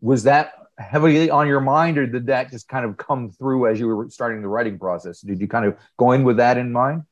Was 0.00 0.24
that 0.24 0.52
heavily 0.78 1.30
on 1.30 1.46
your 1.46 1.60
mind, 1.60 1.98
or 1.98 2.06
did 2.06 2.26
that 2.26 2.50
just 2.50 2.68
kind 2.68 2.84
of 2.84 2.96
come 2.96 3.30
through 3.30 3.68
as 3.68 3.78
you 3.78 3.86
were 3.86 4.08
starting 4.10 4.42
the 4.42 4.48
writing 4.48 4.78
process? 4.78 5.20
Did 5.20 5.40
you 5.40 5.46
kind 5.46 5.66
of 5.66 5.76
go 5.98 6.12
in 6.12 6.24
with 6.24 6.38
that 6.38 6.56
in 6.56 6.72
mind? 6.72 7.02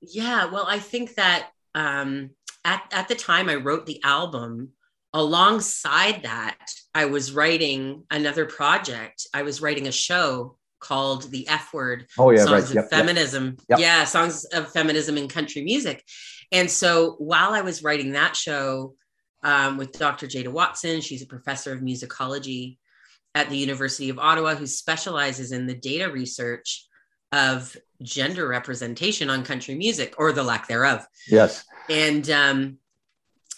Yeah, 0.00 0.46
well, 0.46 0.66
I 0.68 0.78
think 0.78 1.14
that 1.14 1.48
um, 1.74 2.30
at 2.64 2.82
at 2.92 3.08
the 3.08 3.14
time 3.14 3.48
I 3.48 3.56
wrote 3.56 3.86
the 3.86 4.00
album, 4.02 4.70
alongside 5.12 6.22
that, 6.22 6.66
I 6.94 7.06
was 7.06 7.32
writing 7.32 8.04
another 8.10 8.46
project. 8.46 9.26
I 9.32 9.42
was 9.42 9.60
writing 9.60 9.86
a 9.86 9.92
show 9.92 10.56
called 10.80 11.30
the 11.30 11.48
F 11.48 11.72
Word. 11.72 12.06
Oh 12.18 12.30
yeah, 12.30 12.44
songs 12.44 12.50
right. 12.50 12.70
of 12.70 12.74
yep, 12.74 12.90
feminism. 12.90 13.56
Yep. 13.68 13.78
Yeah, 13.78 14.04
songs 14.04 14.44
of 14.46 14.70
feminism 14.72 15.16
in 15.16 15.28
country 15.28 15.62
music. 15.62 16.04
And 16.52 16.70
so 16.70 17.16
while 17.18 17.52
I 17.52 17.62
was 17.62 17.82
writing 17.82 18.12
that 18.12 18.36
show 18.36 18.94
um, 19.42 19.76
with 19.76 19.92
Dr. 19.92 20.26
Jada 20.26 20.48
Watson, 20.48 21.00
she's 21.00 21.22
a 21.22 21.26
professor 21.26 21.72
of 21.72 21.80
musicology 21.80 22.78
at 23.34 23.50
the 23.50 23.56
University 23.56 24.10
of 24.10 24.18
Ottawa 24.18 24.54
who 24.54 24.66
specializes 24.66 25.52
in 25.52 25.66
the 25.66 25.74
data 25.74 26.10
research 26.10 26.86
of 27.32 27.76
gender 28.02 28.46
representation 28.46 29.28
on 29.28 29.42
country 29.42 29.74
music 29.74 30.14
or 30.18 30.32
the 30.32 30.42
lack 30.42 30.68
thereof. 30.68 31.04
Yes. 31.26 31.64
And 31.88 32.30
um, 32.30 32.78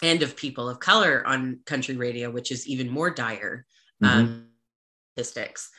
and 0.03 0.21
of 0.21 0.35
people 0.35 0.69
of 0.69 0.79
color 0.79 1.23
on 1.25 1.59
country 1.65 1.95
radio, 1.95 2.29
which 2.29 2.51
is 2.51 2.67
even 2.67 2.89
more 2.89 3.09
dire 3.09 3.65
Mm-hmm. 4.03 4.19
um, 4.19 4.45
statistics. 5.13 5.71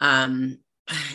Um, 0.00 0.58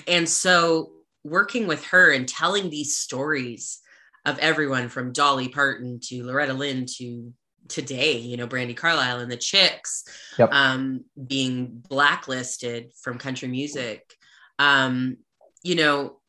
and 0.08 0.28
so 0.30 0.92
working 1.26 1.68
with 1.68 1.84
her 1.88 2.14
and 2.14 2.28
telling 2.28 2.70
these 2.70 2.96
stories 2.96 3.82
of 4.26 4.40
everyone 4.40 4.88
from 4.88 5.12
Dolly 5.12 5.50
Parton 5.50 6.00
to 6.04 6.24
Loretta 6.24 6.54
Lynn 6.54 6.86
to 6.98 7.34
today, 7.68 8.18
you 8.20 8.38
know, 8.38 8.48
Brandi 8.48 8.78
Carlile 8.78 9.20
and 9.20 9.30
the 9.30 9.36
Chicks 9.36 10.06
Yep. 10.40 10.50
um, 10.54 11.04
being 11.28 11.84
blacklisted 11.90 12.92
from 13.02 13.18
country 13.18 13.50
music, 13.50 14.14
um, 14.58 15.18
you 15.62 15.76
know, 15.76 16.22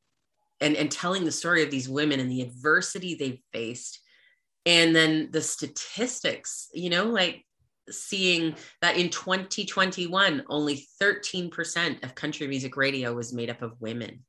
and, 0.61 0.75
and 0.75 0.91
telling 0.91 1.25
the 1.25 1.31
story 1.31 1.63
of 1.63 1.71
these 1.71 1.89
women 1.89 2.19
and 2.19 2.31
the 2.31 2.43
adversity 2.43 3.15
they've 3.15 3.43
faced. 3.53 4.01
And 4.67 4.95
then 4.95 5.29
the 5.31 5.41
statistics, 5.41 6.69
you 6.75 6.91
know, 6.91 7.05
like 7.05 7.47
seeing 7.89 8.57
that 8.83 8.97
in 8.97 9.11
2021, 9.11 10.43
only 10.49 10.87
13% 11.01 12.03
of 12.03 12.15
country 12.15 12.49
music 12.49 12.77
radio 12.77 13.15
was 13.15 13.33
made 13.33 13.49
up 13.49 13.63
of 13.63 13.81
women. 13.81 14.25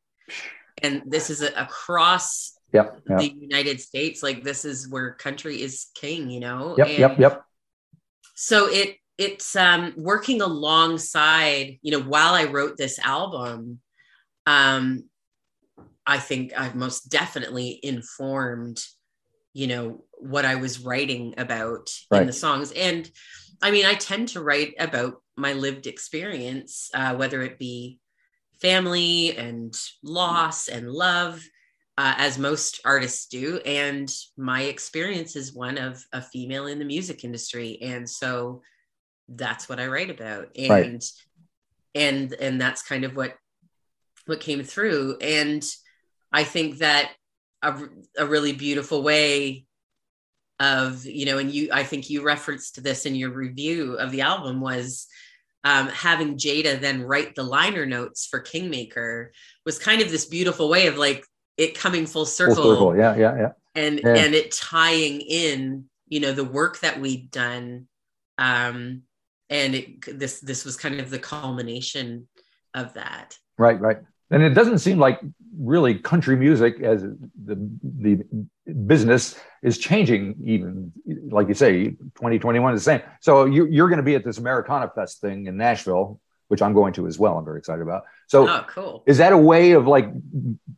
And 0.84 1.02
this 1.08 1.30
is 1.30 1.42
a, 1.42 1.48
across 1.54 2.54
Yep. 2.74 3.02
Yep. 3.10 3.20
the 3.20 3.34
United 3.40 3.80
States. 3.80 4.22
Like 4.22 4.44
this 4.44 4.66
is 4.66 4.90
where 4.90 5.14
country 5.14 5.62
is 5.62 5.88
king, 5.96 6.30
you 6.30 6.40
know? 6.40 6.76
Yep. 6.78 6.88
And 6.88 7.00
Yep. 7.00 7.20
Yep. 7.20 7.44
So 8.36 8.68
it 8.70 8.98
it's 9.18 9.56
um 9.56 9.94
working 9.98 10.42
alongside, 10.42 11.80
you 11.82 11.92
know, 11.92 12.02
while 12.02 12.34
I 12.34 12.44
wrote 12.44 12.78
this 12.78 13.00
album, 13.00 13.80
um, 14.46 15.06
I 16.06 16.20
think 16.20 16.54
I've 16.58 16.76
most 16.76 17.10
definitely 17.10 17.80
informed, 17.82 18.84
you 19.54 19.68
know, 19.68 20.06
what 20.20 20.46
I 20.46 20.56
was 20.56 20.80
writing 20.80 21.36
about 21.38 21.90
in 22.22 22.28
the 22.28 22.34
songs. 22.34 22.72
And 22.72 23.10
I 23.62 23.72
mean, 23.72 23.86
I 23.86 23.96
tend 23.96 24.30
to 24.30 24.42
write 24.42 24.74
about 24.80 25.22
my 25.36 25.54
lived 25.54 25.88
experience, 25.88 26.90
uh, 26.94 27.16
whether 27.16 27.42
it 27.42 27.60
be 27.60 28.00
family 28.62 29.38
and 29.38 29.78
loss 30.04 30.68
and 30.68 30.92
love, 30.92 31.44
uh, 31.98 32.16
as 32.18 32.38
most 32.38 32.82
artists 32.86 33.28
do. 33.28 33.60
And 33.66 34.12
my 34.38 34.64
experience 34.64 35.36
is 35.36 35.54
one 35.54 35.78
of 35.78 36.04
a 36.14 36.22
female 36.22 36.68
in 36.68 36.80
the 36.80 36.86
music 36.86 37.24
industry. 37.24 37.80
And 37.82 38.10
so 38.10 38.62
that's 39.30 39.70
what 39.70 39.80
I 39.80 39.88
write 39.88 40.10
about. 40.10 40.56
And 40.58 40.70
Right. 40.72 41.12
and 41.96 42.34
and 42.34 42.62
that's 42.62 42.82
kind 42.82 43.04
of 43.04 43.16
what 43.16 43.36
what 44.26 44.40
came 44.40 44.64
through. 44.64 45.18
And 45.22 45.64
I 46.32 46.44
think 46.44 46.80
that 46.80 47.12
a, 47.62 47.76
a 48.18 48.26
really 48.26 48.54
beautiful 48.54 49.02
way 49.02 49.67
of 50.60 51.06
you 51.06 51.26
know 51.26 51.38
and 51.38 51.52
you 51.52 51.70
i 51.72 51.84
think 51.84 52.10
you 52.10 52.24
referenced 52.24 52.82
this 52.84 53.06
in 53.06 53.14
your 53.16 53.30
review 53.32 53.94
of 53.96 54.12
the 54.12 54.22
album 54.22 54.60
was 54.60 55.08
um, 55.64 55.88
having 55.90 56.38
jada 56.38 56.80
then 56.80 57.04
write 57.04 57.36
the 57.36 57.44
liner 57.44 57.86
notes 57.86 58.26
for 58.26 58.40
kingmaker 58.40 59.32
was 59.66 59.78
kind 59.78 60.02
of 60.02 60.10
this 60.10 60.26
beautiful 60.26 60.70
way 60.70 60.88
of 60.88 60.98
like 60.98 61.26
it 61.58 61.74
coming 61.78 62.06
full 62.06 62.26
circle, 62.26 62.56
Full 62.56 62.74
circle. 62.74 62.96
Yeah. 62.98 63.16
Yeah. 63.16 63.36
Yeah. 63.38 63.52
and 63.76 64.00
Yeah. 64.04 64.16
and 64.16 64.36
it 64.36 64.52
tying 64.52 65.22
in 65.22 65.86
you 66.08 66.20
know 66.20 66.32
the 66.32 66.44
work 66.44 66.80
that 66.82 67.00
we'd 67.00 67.32
done 67.32 67.88
um 68.38 69.02
and 69.50 69.76
it 69.76 70.20
this 70.20 70.40
this 70.40 70.64
was 70.64 70.78
kind 70.78 71.00
of 71.00 71.10
the 71.10 71.20
culmination 71.20 72.28
of 72.74 72.94
that 72.94 73.38
Right. 73.58 73.80
Right. 73.80 73.98
And 74.30 74.44
it 74.44 74.50
doesn't 74.50 74.80
seem 74.80 74.98
like 75.00 75.20
really 75.58 75.96
country 76.00 76.36
music 76.36 76.82
as 76.82 77.02
the 77.02 77.70
the 77.84 78.24
business 78.86 79.40
is 79.64 79.78
changing. 79.78 80.36
Even 80.44 80.92
like 81.30 81.48
you 81.48 81.54
say, 81.54 81.86
2021 81.92 82.74
is 82.74 82.82
the 82.82 82.84
same. 82.84 83.02
So 83.22 83.46
you, 83.46 83.66
you're 83.68 83.88
going 83.88 83.98
to 83.98 84.04
be 84.04 84.16
at 84.16 84.24
this 84.26 84.38
Americana 84.38 84.92
Fest 84.94 85.22
thing 85.22 85.48
in 85.48 85.56
Nashville, 85.58 86.20
which 86.50 86.62
I'm 86.62 86.74
going 86.74 86.94
to 86.94 87.08
as 87.08 87.18
well. 87.18 87.38
I'm 87.38 87.46
very 87.46 87.60
excited 87.60 87.82
about. 87.82 88.04
So 88.28 88.48
oh 88.50 88.66
cool 88.68 89.04
is 89.06 89.18
that 89.20 89.32
a 89.32 89.38
way 89.38 89.72
of 89.72 89.88
like 89.88 90.10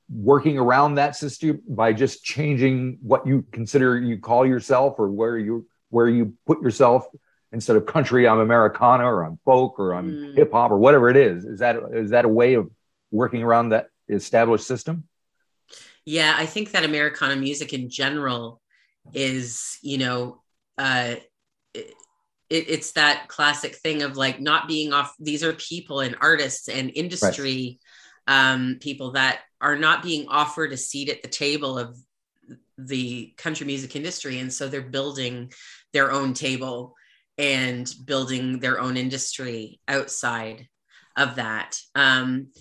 working 0.10 0.58
around 0.58 0.96
that 0.96 1.15
system 1.15 1.62
by 1.68 1.94
just 1.94 2.24
changing 2.24 3.00
what 3.01 3.25
you 3.25 3.46
consider 3.51 4.00
you 4.00 4.20
call 4.20 4.46
yourself 4.46 4.96
or 5.00 5.10
where 5.10 5.38
you 5.38 5.65
where 5.89 6.08
you 6.08 6.34
put 6.46 6.62
yourself 6.62 7.08
instead 7.51 7.75
of 7.75 7.86
country 7.86 8.27
i'm 8.27 8.39
americana 8.39 9.03
or 9.06 9.24
i'm 9.24 9.39
folk 9.46 9.79
or 9.79 9.94
i'm 9.94 10.10
Mm. 10.12 10.36
hip 10.36 10.51
hop 10.51 10.70
or 10.72 10.77
whatever 10.77 11.10
it 11.10 11.18
is 11.18 11.46
is 11.46 11.60
that 11.60 11.77
is 11.94 12.12
that 12.12 12.25
a 12.25 12.29
way 12.29 12.53
of 12.56 12.70
working 13.12 13.44
around 13.44 13.70
that 13.70 13.88
established 14.08 14.66
system 14.66 15.04
Yeah, 16.06 16.34
I 16.36 16.46
think 16.46 16.72
that 16.72 16.86
Americana 16.86 17.36
music 17.36 17.74
in 17.74 17.89
general 17.89 18.62
is, 19.13 19.78
you 19.82 19.98
know, 19.98 20.42
uh, 20.78 21.16
it, 21.74 21.94
it's 22.50 22.94
that 22.94 23.28
classic 23.28 23.75
thing 23.75 24.01
of 24.01 24.18
like 24.18 24.39
not 24.39 24.68
being 24.68 24.94
off. 24.94 25.13
These 25.20 25.44
are 25.44 25.54
people 25.54 26.00
and 26.00 26.16
artists 26.20 26.68
and 26.68 26.92
industry 26.96 27.80
um, 28.30 28.78
people 28.80 29.12
that 29.13 29.39
are 29.60 29.78
not 29.78 30.04
being 30.04 30.28
offered 30.28 30.72
a 30.72 30.78
seat 30.78 31.10
at 31.10 31.24
the 31.24 31.28
table 31.28 31.78
of 31.78 31.98
the 32.78 33.34
country 33.38 33.66
music 33.66 33.96
industry, 33.96 34.39
and 34.39 34.54
so 34.54 34.68
they're 34.68 34.82
building 34.82 35.51
their 35.94 36.12
own 36.12 36.34
table 36.34 36.94
and 37.38 37.92
building 38.06 38.60
their 38.60 38.80
own 38.80 38.98
industry 38.98 39.80
outside 39.88 40.68
of 41.18 41.36
that. 41.36 41.78
Um, 41.96 42.51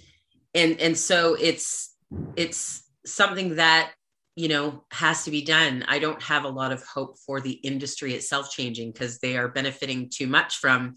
and 0.58 0.80
and 0.80 0.98
so 0.98 1.34
it's 1.34 1.94
it's 2.36 2.82
something 3.06 3.56
that 3.56 3.92
you 4.34 4.48
know 4.48 4.84
has 4.90 5.24
to 5.24 5.30
be 5.30 5.42
done 5.42 5.84
i 5.88 5.98
don't 5.98 6.22
have 6.22 6.44
a 6.44 6.48
lot 6.48 6.72
of 6.72 6.82
hope 6.84 7.16
for 7.26 7.40
the 7.40 7.52
industry 7.52 8.14
itself 8.14 8.50
changing 8.50 8.92
because 8.92 9.18
they 9.18 9.36
are 9.36 9.48
benefiting 9.48 10.10
too 10.12 10.26
much 10.26 10.56
from 10.56 10.94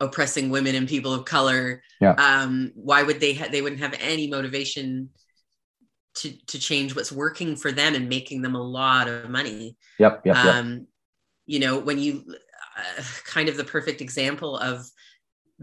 oppressing 0.00 0.50
women 0.50 0.74
and 0.74 0.88
people 0.88 1.12
of 1.12 1.24
color 1.24 1.82
Yeah. 2.00 2.14
um 2.18 2.72
why 2.74 3.02
would 3.02 3.20
they 3.20 3.34
ha- 3.34 3.48
they 3.50 3.62
wouldn't 3.62 3.82
have 3.82 3.94
any 4.00 4.28
motivation 4.28 5.10
to 6.16 6.32
to 6.46 6.58
change 6.58 6.94
what's 6.94 7.12
working 7.12 7.56
for 7.56 7.72
them 7.72 7.94
and 7.94 8.08
making 8.08 8.42
them 8.42 8.54
a 8.54 8.62
lot 8.62 9.08
of 9.08 9.30
money 9.30 9.76
yep 9.98 10.22
yep, 10.24 10.36
yep. 10.36 10.46
um 10.54 10.86
you 11.46 11.58
know 11.58 11.78
when 11.78 11.98
you 11.98 12.24
uh, 12.78 13.02
kind 13.24 13.48
of 13.48 13.56
the 13.56 13.64
perfect 13.64 14.00
example 14.00 14.56
of 14.58 14.86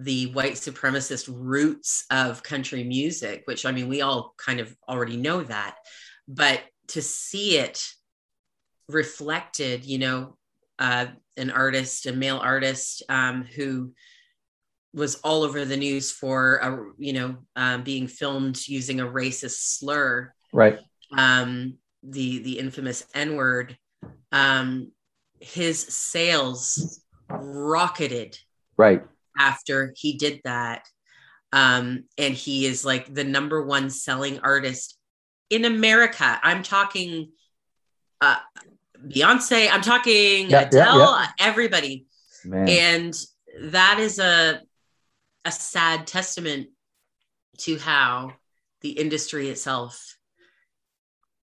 the 0.01 0.27
white 0.27 0.53
supremacist 0.53 1.29
roots 1.29 2.05
of 2.09 2.41
country 2.41 2.83
music 2.83 3.41
which 3.45 3.65
i 3.65 3.71
mean 3.71 3.89
we 3.89 4.01
all 4.01 4.33
kind 4.37 4.61
of 4.61 4.73
already 4.87 5.17
know 5.17 5.43
that 5.43 5.75
but 6.27 6.61
to 6.87 7.01
see 7.01 7.57
it 7.57 7.85
reflected 8.87 9.85
you 9.85 9.97
know 9.97 10.37
uh, 10.79 11.07
an 11.35 11.51
artist 11.51 12.05
a 12.05 12.13
male 12.13 12.37
artist 12.37 13.03
um, 13.09 13.43
who 13.43 13.91
was 14.93 15.15
all 15.17 15.43
over 15.43 15.65
the 15.65 15.77
news 15.77 16.11
for 16.11 16.55
a, 16.57 16.79
you 16.97 17.13
know 17.13 17.35
um, 17.57 17.83
being 17.83 18.07
filmed 18.07 18.67
using 18.67 19.01
a 19.01 19.05
racist 19.05 19.77
slur. 19.77 20.33
Right. 20.53 20.79
Um, 21.15 21.75
the 22.01 22.39
the 22.39 22.59
infamous 22.59 23.05
N 23.13 23.35
word, 23.35 23.77
um, 24.31 24.91
his 25.39 25.79
sales 25.79 27.03
rocketed. 27.29 28.39
Right 28.77 29.03
after 29.37 29.93
he 29.95 30.17
did 30.17 30.41
that. 30.43 30.85
Um, 31.51 32.03
and 32.17 32.33
he 32.33 32.65
is 32.65 32.85
like 32.85 33.13
the 33.13 33.23
number 33.23 33.63
one 33.63 33.89
selling 33.89 34.39
artist 34.39 34.97
in 35.49 35.65
America. 35.65 36.39
I'm 36.43 36.63
talking 36.63 37.31
uh, 38.21 38.37
Beyonce, 39.07 39.69
I'm 39.71 39.81
talking 39.81 40.49
Yeah, 40.49 40.69
yeah, 40.71 40.93
Adele, 40.93 41.27
everybody. 41.39 42.05
Man. 42.45 42.69
And 42.69 43.13
that 43.71 43.99
is 43.99 44.19
a 44.19 44.61
a 45.45 45.51
sad 45.51 46.05
testament 46.05 46.67
to 47.59 47.77
how 47.77 48.33
the 48.81 48.91
industry 48.91 49.49
itself 49.49 50.17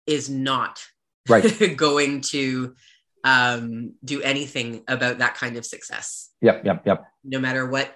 is 0.05 0.29
not 0.29 0.83
right. 1.27 1.77
going 1.77 2.21
to 2.21 2.75
um, 3.23 3.93
do 4.03 4.21
anything 4.21 4.83
about 4.87 5.19
that 5.19 5.35
kind 5.35 5.57
of 5.57 5.65
success, 5.65 6.29
Yep. 6.45 6.65
Yep. 6.65 6.85
Yep. 6.85 7.05
no 7.23 7.39
matter 7.39 7.65
what 7.67 7.87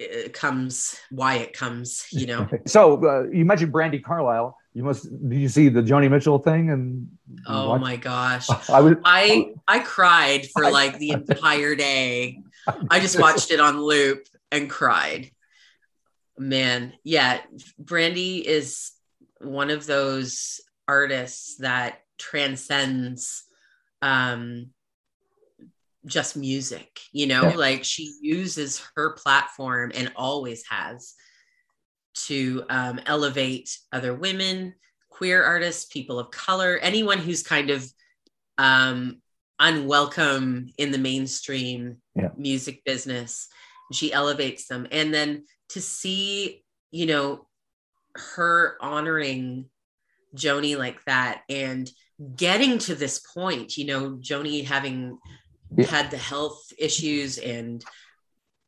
uh, 0.00 0.28
comes, 0.32 0.94
why 1.10 1.36
it 1.44 1.52
comes, 1.52 2.06
you 2.12 2.26
know. 2.26 2.48
So 2.66 3.04
uh, 3.04 3.22
you 3.30 3.44
mentioned 3.44 3.72
Brandi 3.72 4.00
Carlile. 4.02 4.56
You 4.74 4.84
must. 4.84 5.02
Did 5.28 5.40
you 5.40 5.48
see 5.48 5.68
the 5.68 5.82
Joni 5.82 6.08
Mitchell 6.08 6.38
thing? 6.38 6.70
And 6.70 7.08
Oh 7.46 7.70
watched- 7.70 7.82
my 7.82 7.96
gosh. 7.96 8.48
I 8.70 8.80
was. 8.80 8.94
I 9.04 9.52
I 9.66 9.80
cried 9.80 10.46
for 10.54 10.70
like 10.70 10.98
the 10.98 11.10
entire 11.10 11.74
day. 11.74 12.42
I 12.90 13.00
just 13.00 13.18
watched 13.18 13.50
it 13.50 13.58
on 13.58 13.80
loop 13.80 14.20
and 14.52 14.70
cried. 14.70 15.30
Man, 16.38 16.92
yeah, 17.02 17.40
Brandi 17.82 18.40
is 18.44 18.92
one 19.40 19.70
of 19.70 19.86
those 19.86 20.60
artists 20.86 21.56
that 21.56 22.02
transcends 22.18 23.44
um 24.00 24.70
just 26.08 26.36
music, 26.36 27.00
you 27.12 27.26
know, 27.26 27.50
Yeah. 27.50 27.56
like 27.56 27.84
she 27.84 28.16
uses 28.20 28.82
her 28.96 29.12
platform 29.12 29.92
and 29.94 30.12
always 30.16 30.64
has 30.68 31.14
to 32.26 32.64
um, 32.68 33.00
elevate 33.06 33.78
other 33.92 34.14
women, 34.14 34.74
queer 35.08 35.44
artists, 35.44 35.84
people 35.86 36.18
of 36.18 36.30
color, 36.30 36.78
anyone 36.78 37.18
who's 37.18 37.42
kind 37.42 37.70
of 37.70 37.86
um, 38.56 39.20
unwelcome 39.60 40.68
in 40.78 40.90
the 40.90 40.98
mainstream 40.98 42.02
Yeah. 42.16 42.30
music 42.36 42.82
business. 42.84 43.48
She 43.92 44.12
elevates 44.12 44.66
them. 44.66 44.86
And 44.90 45.12
then 45.14 45.44
to 45.70 45.80
see, 45.80 46.64
you 46.90 47.06
know, 47.06 47.46
her 48.16 48.76
honoring 48.80 49.66
Joni 50.34 50.76
like 50.76 51.04
that 51.04 51.42
and 51.48 51.90
getting 52.36 52.78
to 52.78 52.94
this 52.94 53.20
point, 53.20 53.76
you 53.76 53.86
know, 53.86 54.10
Joni 54.16 54.64
having 54.66 55.18
Yeah. 55.76 55.86
had 55.86 56.10
the 56.10 56.18
health 56.18 56.72
issues 56.78 57.38
and 57.38 57.84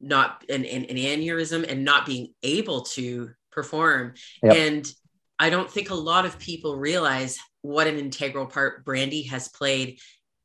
not 0.00 0.44
an, 0.48 0.64
an, 0.64 0.84
an 0.86 0.96
aneurysm 0.96 1.70
and 1.70 1.84
not 1.84 2.06
being 2.06 2.32
able 2.42 2.82
to 2.82 3.30
perform. 3.52 4.14
Yep. 4.42 4.56
And 4.56 4.94
I 5.38 5.50
don't 5.50 5.70
think 5.70 5.90
a 5.90 5.94
lot 5.94 6.26
of 6.26 6.38
people 6.38 6.76
realize 6.76 7.38
what 7.62 7.86
an 7.86 7.98
integral 7.98 8.46
part 8.46 8.84
Brandi 8.84 9.28
has 9.28 9.48
played 9.48 9.98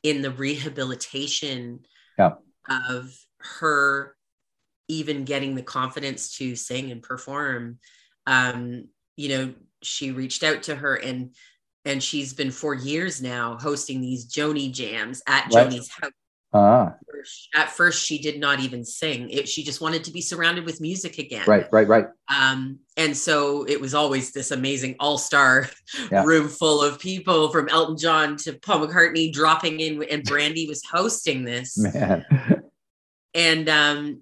in 0.03 0.21
the 0.21 0.31
rehabilitation 0.31 1.79
Yeah. 2.17 2.33
of 2.69 3.15
her 3.39 4.15
even 4.88 5.25
getting 5.25 5.55
the 5.55 5.63
confidence 5.63 6.38
to 6.38 6.55
sing 6.55 6.91
and 6.91 7.01
perform. 7.01 7.79
Um, 8.27 8.89
you 9.17 9.29
know, 9.29 9.53
she 9.81 10.12
reached 10.12 10.43
out 10.43 10.63
to 10.63 10.75
her 10.75 10.95
and 10.95 11.35
and 11.88 12.01
she's 12.01 12.33
been 12.33 12.50
for 12.50 12.74
years 12.74 13.21
now 13.21 13.57
hosting 13.62 14.01
these 14.01 14.27
Joni 14.27 14.71
jams 14.71 15.21
at 15.27 15.53
Right. 15.53 15.67
Joni's 15.69 15.89
house. 15.89 16.12
Ah, 16.57 16.95
At 17.53 17.69
first, 17.69 18.05
she 18.05 18.17
did 18.17 18.39
not 18.39 18.59
even 18.62 18.85
sing. 18.85 19.29
It, 19.29 19.50
she 19.50 19.63
just 19.63 19.81
wanted 19.81 20.03
to 20.05 20.12
be 20.12 20.21
surrounded 20.21 20.63
with 20.65 20.79
music 20.79 21.17
again. 21.17 21.43
right. 21.47 21.67
Right. 21.71 21.88
Right. 21.88 22.05
Um, 22.33 22.79
and 22.95 23.15
so 23.17 23.63
it 23.67 23.81
was 23.81 23.93
always 23.93 24.31
this 24.31 24.51
amazing 24.51 24.95
all-star 25.00 25.69
Yeah. 26.12 26.24
room 26.24 26.47
full 26.47 26.81
of 26.81 26.97
people 27.00 27.50
from 27.50 27.67
Elton 27.69 27.97
John 27.97 28.38
to 28.38 28.53
Paul 28.53 28.88
McCartney 28.88 29.33
dropping 29.33 29.79
in 29.81 30.01
and 30.03 30.24
Brandi 30.24 30.67
was 30.67 30.81
hosting 30.89 31.43
this. 31.43 31.77
Man. 31.77 32.25
And 33.33 33.67
um 33.67 34.21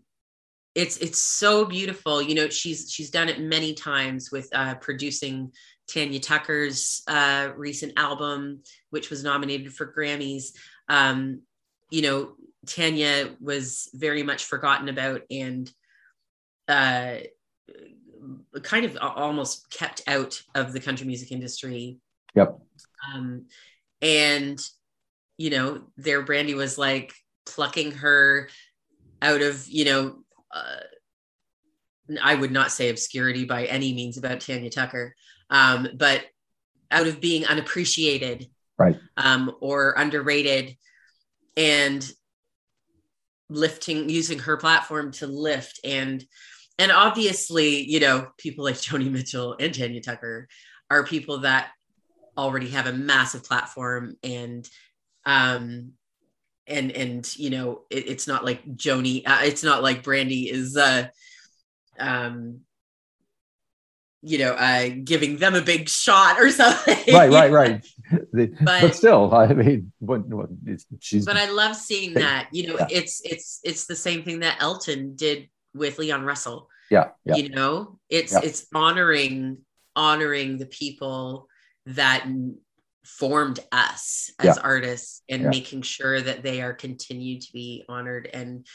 it's 0.74 0.98
it's 0.98 1.22
so 1.22 1.66
beautiful. 1.66 2.20
You 2.20 2.34
know, 2.34 2.50
she's 2.50 2.92
she's 2.92 3.12
done 3.12 3.30
it 3.30 3.40
many 3.40 3.76
times 3.76 4.32
with 4.32 4.50
uh 4.56 4.74
producing 4.76 5.52
Tanya 5.88 6.20
Tucker's 6.20 7.04
uh 7.08 7.50
recent 7.56 7.94
album, 7.96 8.64
which 8.90 9.12
was 9.12 9.24
nominated 9.24 9.72
for 9.72 9.94
Grammys. 9.96 10.46
Um, 10.90 11.42
you 11.94 12.02
know, 12.02 12.32
Tanya 12.66 13.36
was 13.40 13.88
very 13.94 14.24
much 14.24 14.46
forgotten 14.46 14.90
about 14.90 15.22
and 15.30 15.72
uh 16.68 17.18
kind 18.64 18.86
of 18.86 18.98
almost 19.00 19.70
kept 19.70 20.02
out 20.08 20.42
of 20.56 20.74
the 20.74 20.80
country 20.80 21.06
music 21.06 21.32
industry. 21.32 22.00
Yep. 22.34 22.58
Um, 23.14 23.46
and 24.02 24.60
you 25.38 25.52
know, 25.52 25.84
their 25.98 26.24
Brandi 26.26 26.56
was 26.56 26.78
like 26.78 27.14
plucking 27.46 27.92
her 27.92 28.50
out 29.22 29.42
of, 29.42 29.68
you 29.68 29.86
know, 29.86 30.24
uh, 30.52 30.80
I 32.22 32.36
would 32.36 32.52
not 32.52 32.72
say 32.72 32.90
obscurity 32.90 33.46
by 33.46 33.66
any 33.66 33.94
means 33.94 34.18
about 34.18 34.40
Tanya 34.42 34.70
Tucker, 34.70 35.16
um, 35.50 35.90
but 35.96 36.24
out 36.90 37.08
of 37.08 37.22
being 37.22 37.46
unappreciated, 37.46 38.48
Right. 38.78 38.98
um, 39.18 39.52
or 39.60 39.94
underrated, 39.98 40.76
and 41.58 42.10
lifting, 43.50 44.10
using 44.10 44.40
her 44.40 44.58
platform 44.58 45.12
to 45.14 45.28
lift. 45.28 45.80
And 45.84 46.24
and 46.80 46.92
obviously, 46.92 47.84
you 47.84 48.00
know, 48.00 48.30
people 48.38 48.66
like 48.66 48.76
Joni 48.76 49.12
Mitchell 49.12 49.56
and 49.60 49.74
Tanya 49.74 50.02
Tucker 50.02 50.48
are 50.90 51.06
people 51.06 51.40
that 51.40 51.70
already 52.38 52.70
have 52.70 52.88
a 52.88 52.94
massive 52.94 53.44
platform 53.44 54.16
and 54.24 54.68
um 55.26 55.94
and 56.68 56.92
and 56.92 57.36
you 57.38 57.50
know 57.50 57.82
it, 57.90 58.08
it's 58.08 58.28
not 58.28 58.44
like 58.44 58.66
joni 58.76 59.22
uh, 59.26 59.42
it's 59.44 59.64
not 59.64 59.84
like 59.84 60.04
brandi 60.04 60.50
is 60.50 60.76
uh 60.76 61.08
um 62.00 62.62
you 64.26 64.38
know 64.38 64.54
uh 64.54 64.90
giving 65.04 65.38
them 65.38 65.54
a 65.54 65.62
big 65.62 65.90
shot 65.90 66.40
or 66.40 66.50
something 66.62 67.14
right. 67.14 67.30
Right. 67.32 67.52
Right. 67.52 67.86
But, 68.32 68.50
But- 68.62 68.96
still, 68.96 69.34
I 69.34 69.48
mean, 69.54 69.92
what, 70.00 70.26
what, 70.28 70.50
she's. 71.00 71.26
but 71.26 71.36
i 71.38 71.50
love 71.50 71.76
seeing 71.76 72.14
that 72.16 72.48
you 72.52 72.68
know 72.68 72.76
yeah. 72.80 72.88
it's 72.92 73.22
it's 73.24 73.60
it's 73.64 73.86
the 73.88 73.96
same 73.96 74.24
thing 74.24 74.40
that 74.42 74.58
elton 74.60 75.16
did 75.16 75.50
with 75.74 75.98
leon 76.00 76.24
russell 76.24 76.70
yeah. 76.92 77.10
Yeah. 77.26 77.36
you 77.38 77.50
know 77.50 78.00
it's 78.10 78.34
Yeah. 78.34 78.42
it's 78.44 78.68
honoring 78.74 79.60
honoring 79.96 80.58
the 80.58 80.68
people 80.68 81.48
that 81.88 82.26
formed 83.04 83.60
us 83.72 84.32
as 84.40 84.58
artists 84.58 85.24
and 85.28 85.44
making 85.46 85.82
sure 85.82 86.22
that 86.22 86.44
they 86.44 86.62
are 86.62 86.74
continued 86.74 87.42
to 87.42 87.52
be 87.52 87.84
honored 87.90 88.30
and 88.32 88.66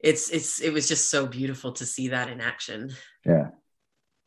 it's 0.00 0.30
it's 0.30 0.60
it 0.60 0.72
was 0.72 0.88
just 0.88 1.10
so 1.10 1.26
beautiful 1.26 1.72
to 1.72 1.86
see 1.86 2.08
that 2.08 2.28
in 2.28 2.40
action 2.40 2.90
Yeah. 3.26 3.48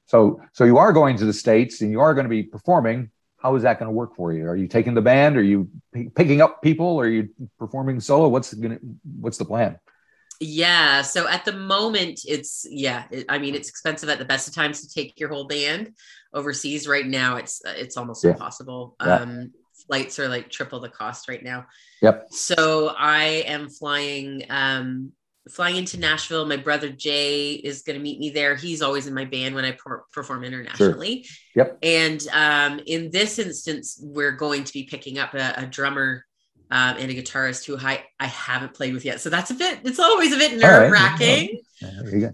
So, 0.06 0.42
so 0.54 0.64
you 0.66 0.78
are 0.78 0.94
going 0.94 1.18
to 1.18 1.26
the 1.26 1.34
states 1.34 1.82
and 1.82 1.92
you 1.92 2.00
are 2.00 2.14
going 2.14 2.26
to 2.26 2.30
be 2.30 2.44
performing. 2.44 3.10
How 3.38 3.56
is 3.56 3.64
that 3.64 3.80
going 3.80 3.88
to 3.88 3.94
work 3.94 4.16
for 4.16 4.34
you? 4.34 4.46
Are 4.48 4.56
you 4.56 4.68
taking 4.68 4.94
the 4.94 5.02
band? 5.02 5.38
Are 5.38 5.44
you 5.44 5.70
p- 5.94 6.10
picking 6.10 6.42
up 6.42 6.62
people? 6.62 7.00
Are 7.00 7.08
you 7.08 7.30
performing 7.60 8.00
solo? 8.00 8.28
What's 8.28 8.54
going 8.54 8.78
to, 8.78 8.80
what's 9.20 9.38
the 9.38 9.46
plan? 9.46 9.80
yeah 10.42 11.02
so 11.02 11.30
at 11.30 11.46
the 11.46 11.54
moment 11.54 12.20
it's 12.28 12.68
yeah 12.70 13.06
it, 13.10 13.26
i 13.30 13.38
mean 13.38 13.56
it's 13.56 13.70
expensive 13.70 14.10
at 14.10 14.20
the 14.20 14.26
best 14.26 14.50
of 14.50 14.54
times 14.54 14.82
to 14.82 14.94
take 14.94 15.18
your 15.18 15.30
whole 15.30 15.46
band 15.48 15.94
overseas 16.34 16.90
right 16.90 17.08
now 17.08 17.38
it's 17.38 17.62
it's 17.66 17.96
almost 17.96 18.22
Yeah. 18.22 18.32
impossible 18.32 18.98
Yeah. 19.00 19.16
um 19.16 19.52
flights 19.88 20.20
are 20.20 20.28
like 20.28 20.50
triple 20.50 20.82
the 20.82 20.90
cost 20.90 21.30
right 21.30 21.42
now 21.42 21.68
Yep. 22.02 22.28
so 22.32 22.94
i 22.98 23.46
am 23.48 23.70
flying 23.70 24.44
um 24.50 25.14
flying 25.50 25.76
into 25.76 26.00
nashville 26.00 26.46
my 26.46 26.58
brother 26.58 26.90
jay 26.90 27.52
is 27.54 27.84
going 27.84 27.96
to 27.98 28.02
meet 28.02 28.20
me 28.20 28.30
there 28.32 28.56
he's 28.56 28.82
always 28.82 29.06
in 29.08 29.14
my 29.14 29.26
band 29.26 29.54
when 29.54 29.64
i 29.66 29.72
per- 29.72 30.04
perform 30.12 30.44
internationally 30.44 31.26
Yep. 31.56 31.78
and 31.84 32.28
um 32.34 32.80
in 32.88 33.12
this 33.12 33.38
instance 33.40 34.00
we're 34.02 34.32
going 34.32 34.64
to 34.64 34.74
be 34.74 34.84
picking 34.84 35.20
up 35.20 35.34
a, 35.36 35.54
a 35.58 35.66
drummer 35.66 36.26
um, 36.72 36.98
and 36.98 37.12
a 37.12 37.14
guitarist 37.14 37.66
who 37.66 37.78
I, 37.78 38.04
I 38.20 38.26
haven't 38.26 38.74
played 38.74 38.96
with 38.96 39.06
yet. 39.06 39.22
So 39.22 39.30
that's 39.30 39.52
a 39.52 39.54
bit, 39.54 39.82
it's 39.84 40.00
always 40.00 40.34
a 40.34 40.38
bit 40.38 40.60
nerve 40.60 40.92
wracking. 40.92 41.60
Yeah, 41.80 41.90
there 42.02 42.16
you 42.18 42.22
go. 42.22 42.34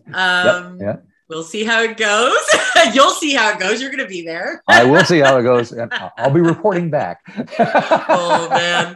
We'll 1.32 1.44
see 1.44 1.63
how 1.63 1.82
it 1.82 1.96
goes. 1.96 2.36
You'll 2.94 3.12
see 3.12 3.34
how 3.34 3.52
it 3.54 3.60
goes. 3.60 3.82
You're 3.82 3.89
going 3.89 4.04
to 4.04 4.10
be 4.10 4.22
there. 4.22 4.62
I 4.67 4.84
will 4.84 5.06
see 5.06 5.20
how 5.20 5.38
it 5.38 5.44
goes. 5.52 5.72
And 5.72 5.89
I'll- 6.17 6.30
be 6.30 6.41
reporting 6.41 6.89
back. 6.89 7.22
Oh, 8.13 8.50
man. 8.50 8.96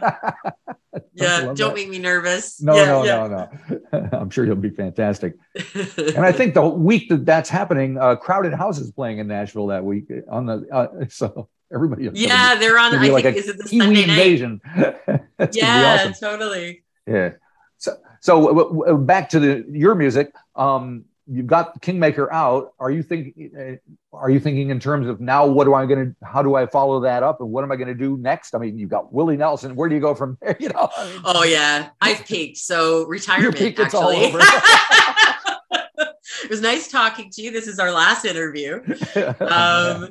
Yeah. 1.14 1.40
Don't 1.40 1.56
that? 1.56 1.74
make 1.74 1.88
me 1.88 1.98
nervous. 1.98 2.60
No, 2.60 2.74
yeah, 2.76 2.84
no, 2.84 3.04
yeah. 3.04 3.26
no, 3.26 3.80
no. 3.92 4.08
I'm 4.18 4.28
sure 4.28 4.44
you'll 4.44 4.56
be 4.56 4.68
fantastic. 4.70 5.34
And 5.96 6.18
I 6.18 6.32
think 6.32 6.52
the 6.52 6.66
week 6.66 7.08
that 7.08 7.24
that's 7.24 7.48
happening, 7.48 7.96
uh, 7.98 8.16
Crowded 8.16 8.52
House 8.52 8.78
is 8.78 8.90
playing 8.92 9.18
in 9.18 9.28
Nashville 9.28 9.68
that 9.68 9.84
week 9.84 10.04
on 10.30 10.44
the, 10.46 10.66
uh, 10.70 11.06
so 11.08 11.48
everybody. 11.72 12.10
yeah, 12.12 12.54
they're 12.56 12.78
on, 12.78 12.94
I 12.94 13.08
like 13.08 13.24
think, 13.24 13.36
is 13.38 13.48
it 13.48 13.56
the 13.58 13.68
Sunday 13.68 14.02
invasion. 14.02 14.60
Yeah, 15.52 15.98
awesome. 16.00 16.12
totally. 16.14 16.84
Yeah. 17.06 17.32
So, 17.78 17.96
so 18.20 18.96
back 18.98 19.30
to 19.30 19.40
the 19.40 19.64
your 19.70 19.94
music. 19.94 20.32
Um, 20.54 21.06
you've 21.26 21.46
got 21.46 21.80
Kingmaker 21.82 22.32
out. 22.32 22.74
Are 22.78 22.90
you 22.90 23.02
thinking? 23.02 23.50
Uh, 23.58 24.16
are 24.16 24.30
you 24.30 24.40
thinking 24.40 24.70
in 24.70 24.80
terms 24.80 25.08
of 25.08 25.20
now? 25.20 25.46
What 25.46 25.64
do 25.64 25.74
I 25.74 25.84
going 25.86 26.06
to? 26.06 26.26
How 26.26 26.42
do 26.42 26.54
I 26.54 26.66
follow 26.66 27.00
that 27.00 27.22
up? 27.22 27.40
And 27.40 27.50
what 27.50 27.64
am 27.64 27.72
I 27.72 27.76
going 27.76 27.88
to 27.88 27.94
do 27.94 28.16
next? 28.16 28.54
I 28.54 28.58
mean, 28.58 28.78
you've 28.78 28.90
got 28.90 29.12
Willie 29.12 29.36
Nelson. 29.36 29.76
Where 29.76 29.88
do 29.88 29.94
you 29.94 30.00
go 30.00 30.14
from 30.14 30.38
there? 30.40 30.56
You 30.66 30.70
know. 30.70 30.88
I 30.96 31.08
mean, 31.08 31.20
oh 31.24 31.44
yeah, 31.44 31.90
I've 32.00 32.24
peaked. 32.24 32.56
So 32.58 33.06
retirement. 33.06 33.56
Peaked, 33.56 33.78
actually. 33.78 34.34
it 36.46 36.50
was 36.50 36.60
nice 36.60 36.86
talking 36.86 37.28
to 37.30 37.42
you. 37.42 37.50
This 37.50 37.66
is 37.66 37.80
our 37.80 37.90
last 37.90 38.24
interview. 38.24 38.80
Um, 39.40 40.10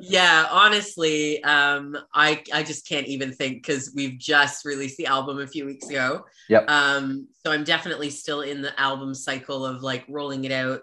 yeah, 0.00 0.48
honestly, 0.50 1.42
um, 1.44 1.96
I 2.14 2.42
I 2.52 2.62
just 2.62 2.88
can't 2.88 3.06
even 3.06 3.32
think 3.32 3.62
because 3.62 3.92
we've 3.94 4.18
just 4.18 4.64
released 4.64 4.96
the 4.96 5.06
album 5.06 5.38
a 5.38 5.46
few 5.46 5.66
weeks 5.66 5.88
ago. 5.88 6.24
Yep. 6.48 6.68
Um, 6.68 7.28
so 7.44 7.52
I'm 7.52 7.64
definitely 7.64 8.10
still 8.10 8.40
in 8.40 8.62
the 8.62 8.78
album 8.80 9.14
cycle 9.14 9.64
of 9.64 9.82
like 9.82 10.04
rolling 10.08 10.44
it 10.44 10.52
out 10.52 10.82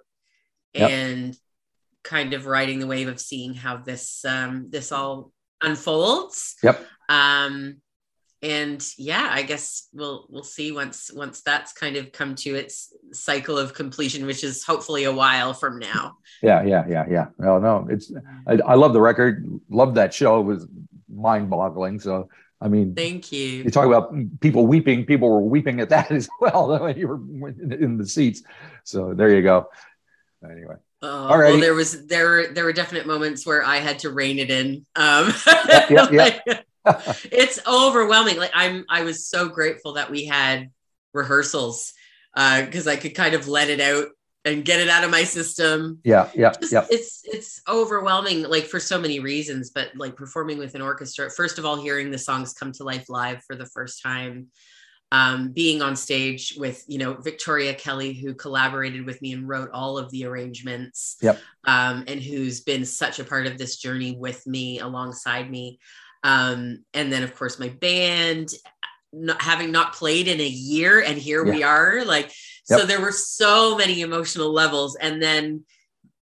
yep. 0.74 0.90
and 0.90 1.38
kind 2.04 2.34
of 2.34 2.46
riding 2.46 2.80
the 2.80 2.88
wave 2.88 3.08
of 3.08 3.20
seeing 3.20 3.54
how 3.54 3.78
this 3.78 4.24
um, 4.24 4.68
this 4.70 4.92
all 4.92 5.32
unfolds. 5.62 6.56
Yep. 6.64 6.86
Um, 7.10 7.82
and 8.42 8.86
yeah 8.98 9.30
i 9.32 9.42
guess 9.42 9.88
we'll 9.94 10.26
we'll 10.30 10.44
see 10.44 10.72
once 10.72 11.10
once 11.14 11.42
that's 11.42 11.72
kind 11.74 11.96
of 11.96 12.12
come 12.12 12.36
to 12.36 12.54
its 12.54 12.94
cycle 13.12 13.58
of 13.58 13.74
completion 13.74 14.26
which 14.26 14.44
is 14.44 14.64
hopefully 14.64 15.06
a 15.06 15.12
while 15.12 15.54
from 15.54 15.80
now. 15.80 16.18
Yeah 16.42 16.64
yeah 16.64 16.86
yeah 16.88 17.06
yeah. 17.10 17.26
No 17.38 17.60
no 17.60 17.88
it's 17.90 18.12
i, 18.48 18.54
I 18.54 18.76
love 18.76 18.94
the 18.94 19.02
record. 19.02 19.46
Love 19.70 19.96
that 19.96 20.14
show. 20.14 20.40
It 20.40 20.44
was 20.44 20.68
mind-boggling. 21.14 22.00
So 22.00 22.30
i 22.62 22.68
mean 22.68 22.96
thank 22.96 23.32
you. 23.32 23.64
you 23.64 23.72
talk 23.72 23.86
about 23.86 24.14
people 24.42 24.68
weeping. 24.68 25.06
People 25.06 25.30
were 25.30 25.42
weeping 25.42 25.80
at 25.80 25.90
that 25.90 26.12
as 26.20 26.28
well. 26.42 26.80
When 26.80 26.98
you 27.00 27.08
were 27.08 27.50
in 27.50 27.98
the 27.98 28.08
seats. 28.08 28.44
So 28.84 29.14
there 29.14 29.34
you 29.34 29.42
go. 29.42 29.70
Anyway. 30.44 30.76
Uh, 31.02 31.28
well, 31.30 31.60
there 31.60 31.76
was 31.76 32.08
there 32.08 32.52
there 32.52 32.64
were 32.64 32.74
definite 32.74 33.06
moments 33.06 33.46
where 33.46 33.64
I 33.64 33.78
had 33.78 34.00
to 34.00 34.10
rein 34.10 34.40
it 34.40 34.50
in. 34.50 34.86
Um, 34.96 35.34
yeah. 35.90 36.40
It's 37.32 37.60
overwhelming. 37.68 38.38
Like 38.38 38.52
I'm, 38.54 38.86
I 38.90 39.04
was 39.04 39.28
so 39.28 39.50
grateful 39.50 39.94
that 39.94 40.12
we 40.12 40.26
had 40.26 40.70
rehearsals 41.14 41.94
because 42.34 42.88
uh, 42.88 42.92
I 42.92 42.96
could 42.98 43.16
kind 43.16 43.34
of 43.34 43.48
let 43.48 43.70
it 43.70 43.80
out 43.80 44.08
and 44.46 44.64
get 44.64 44.80
it 44.80 44.88
out 44.88 45.04
of 45.04 45.10
my 45.10 45.24
system. 45.24 46.00
Yeah, 46.04 46.30
yeah, 46.36 46.54
yeah. 46.72 46.86
It's 46.90 47.22
it's 47.26 47.62
overwhelming, 47.68 48.44
like 48.44 48.66
for 48.66 48.80
so 48.80 49.00
many 49.00 49.20
reasons. 49.20 49.72
But 49.72 49.90
like 49.96 50.16
performing 50.16 50.60
with 50.60 50.76
an 50.76 50.82
orchestra, 50.82 51.30
first 51.32 51.58
of 51.58 51.66
all, 51.66 51.82
hearing 51.82 52.12
the 52.12 52.18
songs 52.18 52.54
come 52.54 52.72
to 52.74 52.84
life 52.84 53.10
live 53.10 53.42
for 53.48 53.56
the 53.56 53.66
first 53.66 54.04
time, 54.04 54.48
um, 55.12 55.52
being 55.52 55.82
on 55.82 55.96
stage 55.96 56.56
with 56.58 56.84
you 56.88 57.00
know 57.00 57.16
Victoria 57.16 57.74
Kelly, 57.74 58.14
who 58.14 58.36
collaborated 58.36 59.06
with 59.06 59.22
me 59.22 59.34
and 59.34 59.48
wrote 59.48 59.72
all 59.72 59.98
of 59.98 60.12
the 60.12 60.26
arrangements. 60.26 61.18
Yep. 61.22 61.40
Um, 61.66 62.04
and 62.08 62.22
who's 62.22 62.62
been 62.62 62.86
such 62.86 63.20
a 63.20 63.24
part 63.26 63.48
of 63.48 63.58
this 63.58 63.78
journey 63.78 64.16
with 64.16 64.46
me 64.46 64.80
alongside 64.80 65.50
me. 65.50 65.80
Um, 66.26 66.84
and 66.96 67.14
then, 67.14 67.22
of 67.22 67.36
course, 67.36 67.60
my 67.60 67.70
band, 67.70 68.50
not, 69.14 69.40
having 69.42 69.72
not 69.72 69.94
played 69.94 70.28
in 70.28 70.42
a 70.42 70.48
year, 70.48 71.00
and 71.00 71.20
here 71.20 71.46
yeah. 71.46 71.54
we 71.54 71.64
are. 71.64 72.04
Like, 72.04 72.34
yep. 72.68 72.80
so 72.80 72.86
there 72.86 73.00
were 73.00 73.12
so 73.12 73.78
many 73.78 74.02
emotional 74.02 74.52
levels. 74.52 74.96
And 74.96 75.22
then 75.22 75.66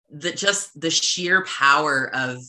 the 0.10 0.34
just 0.34 0.80
the 0.80 0.90
sheer 0.90 1.46
power 1.46 2.12
of 2.14 2.40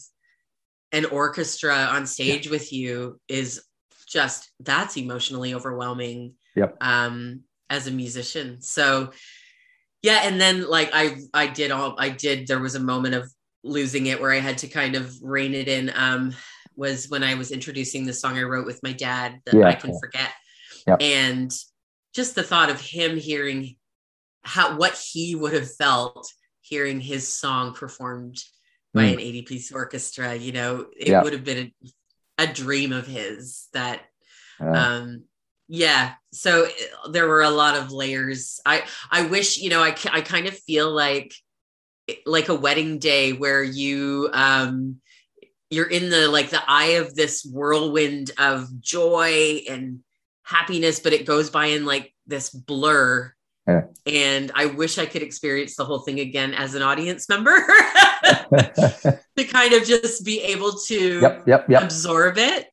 an 0.91 1.05
orchestra 1.05 1.75
on 1.75 2.07
stage 2.07 2.47
yeah. 2.47 2.51
with 2.51 2.73
you 2.73 3.21
is 3.29 3.63
just 4.09 4.51
that's 4.59 4.97
emotionally 4.97 5.55
overwhelming. 5.55 6.35
Yep. 6.57 6.77
Um, 6.81 7.45
as 7.71 7.87
a 7.87 7.93
musician. 7.93 8.61
So 8.61 9.13
yeah, 10.03 10.21
and 10.25 10.41
then 10.41 10.69
like 10.69 10.91
I 10.93 11.19
I 11.33 11.47
did 11.47 11.71
all 11.71 11.97
I 11.99 12.11
did 12.11 12.47
there 12.47 12.61
was 12.61 12.75
a 12.75 12.81
moment 12.81 13.15
of 13.15 13.31
losing 13.63 14.07
it 14.07 14.21
where 14.21 14.33
I 14.33 14.39
had 14.39 14.59
to 14.59 14.69
kind 14.69 14.95
of 14.95 15.15
rein 15.23 15.55
it 15.55 15.69
in. 15.69 15.93
Um 15.95 16.35
was 16.77 17.09
when 17.09 17.23
I 17.23 17.35
was 17.35 17.51
introducing 17.51 18.05
the 18.05 18.13
song 18.13 18.39
I 18.39 18.43
wrote 18.43 18.67
with 18.67 18.83
my 18.83 18.93
dad 18.93 19.41
that 19.47 19.55
yeah. 19.55 19.67
I 19.67 19.75
can 19.75 19.99
forget. 19.99 20.31
Yep. 20.87 21.03
And 21.03 21.53
just 22.15 22.35
the 22.35 22.43
thought 22.43 22.71
of 22.71 22.81
him 22.81 23.17
hearing 23.17 23.77
how 24.43 24.77
what 24.77 24.97
he 24.97 25.35
would 25.35 25.53
have 25.53 25.75
felt 25.75 26.31
hearing 26.61 27.01
his 27.01 27.33
song 27.33 27.75
performed 27.75 28.39
by 28.95 29.05
mm. 29.05 29.15
an 29.15 29.21
80 29.21 29.43
piece 29.43 29.73
orchestra, 29.73 30.35
you 30.35 30.53
know, 30.53 30.87
it 30.97 31.09
yep. 31.09 31.25
would 31.25 31.33
have 31.33 31.45
been 31.45 31.73
a, 32.39 32.45
a, 32.45 32.47
dream 32.47 32.93
of 32.93 33.07
his 33.07 33.69
that 33.73 34.01
um 34.61 35.25
yeah 35.69 36.15
so 36.33 36.67
there 37.11 37.27
were 37.27 37.43
a 37.43 37.51
lot 37.51 37.77
of 37.77 37.93
layers 37.93 38.61
i 38.65 38.83
i 39.11 39.23
wish 39.23 39.59
you 39.59 39.69
know 39.69 39.83
i 39.83 39.95
i 40.13 40.21
kind 40.21 40.47
of 40.47 40.57
feel 40.57 40.91
like 40.91 41.35
like 42.25 42.49
a 42.49 42.55
wedding 42.55 42.99
day 42.99 43.33
where 43.33 43.63
you 43.63 44.29
um 44.33 45.01
you're 45.71 45.89
in 45.89 46.11
the 46.11 46.29
like 46.29 46.51
the 46.51 46.63
eye 46.67 46.97
of 46.99 47.15
this 47.15 47.45
whirlwind 47.45 48.31
of 48.39 48.81
joy 48.81 49.63
and 49.69 50.01
happiness 50.45 51.01
but 51.01 51.13
it 51.13 51.27
goes 51.27 51.51
by 51.51 51.67
in 51.67 51.85
like 51.85 52.15
this 52.27 52.51
blur 52.51 53.33
yeah. 53.67 53.83
and 54.07 54.53
i 54.55 54.67
wish 54.67 54.99
i 54.99 55.07
could 55.07 55.23
experience 55.23 55.75
the 55.77 55.85
whole 55.85 55.99
thing 56.01 56.21
again 56.21 56.55
as 56.55 56.75
an 56.75 56.83
audience 56.83 57.29
member 57.29 57.57
to 58.27 59.45
kind 59.49 59.73
of 59.73 59.85
just 59.85 60.25
be 60.25 60.41
able 60.43 60.73
to 60.73 61.21
yep, 61.21 61.43
yep, 61.47 61.69
yep. 61.69 61.83
absorb 61.83 62.39
it 62.39 62.65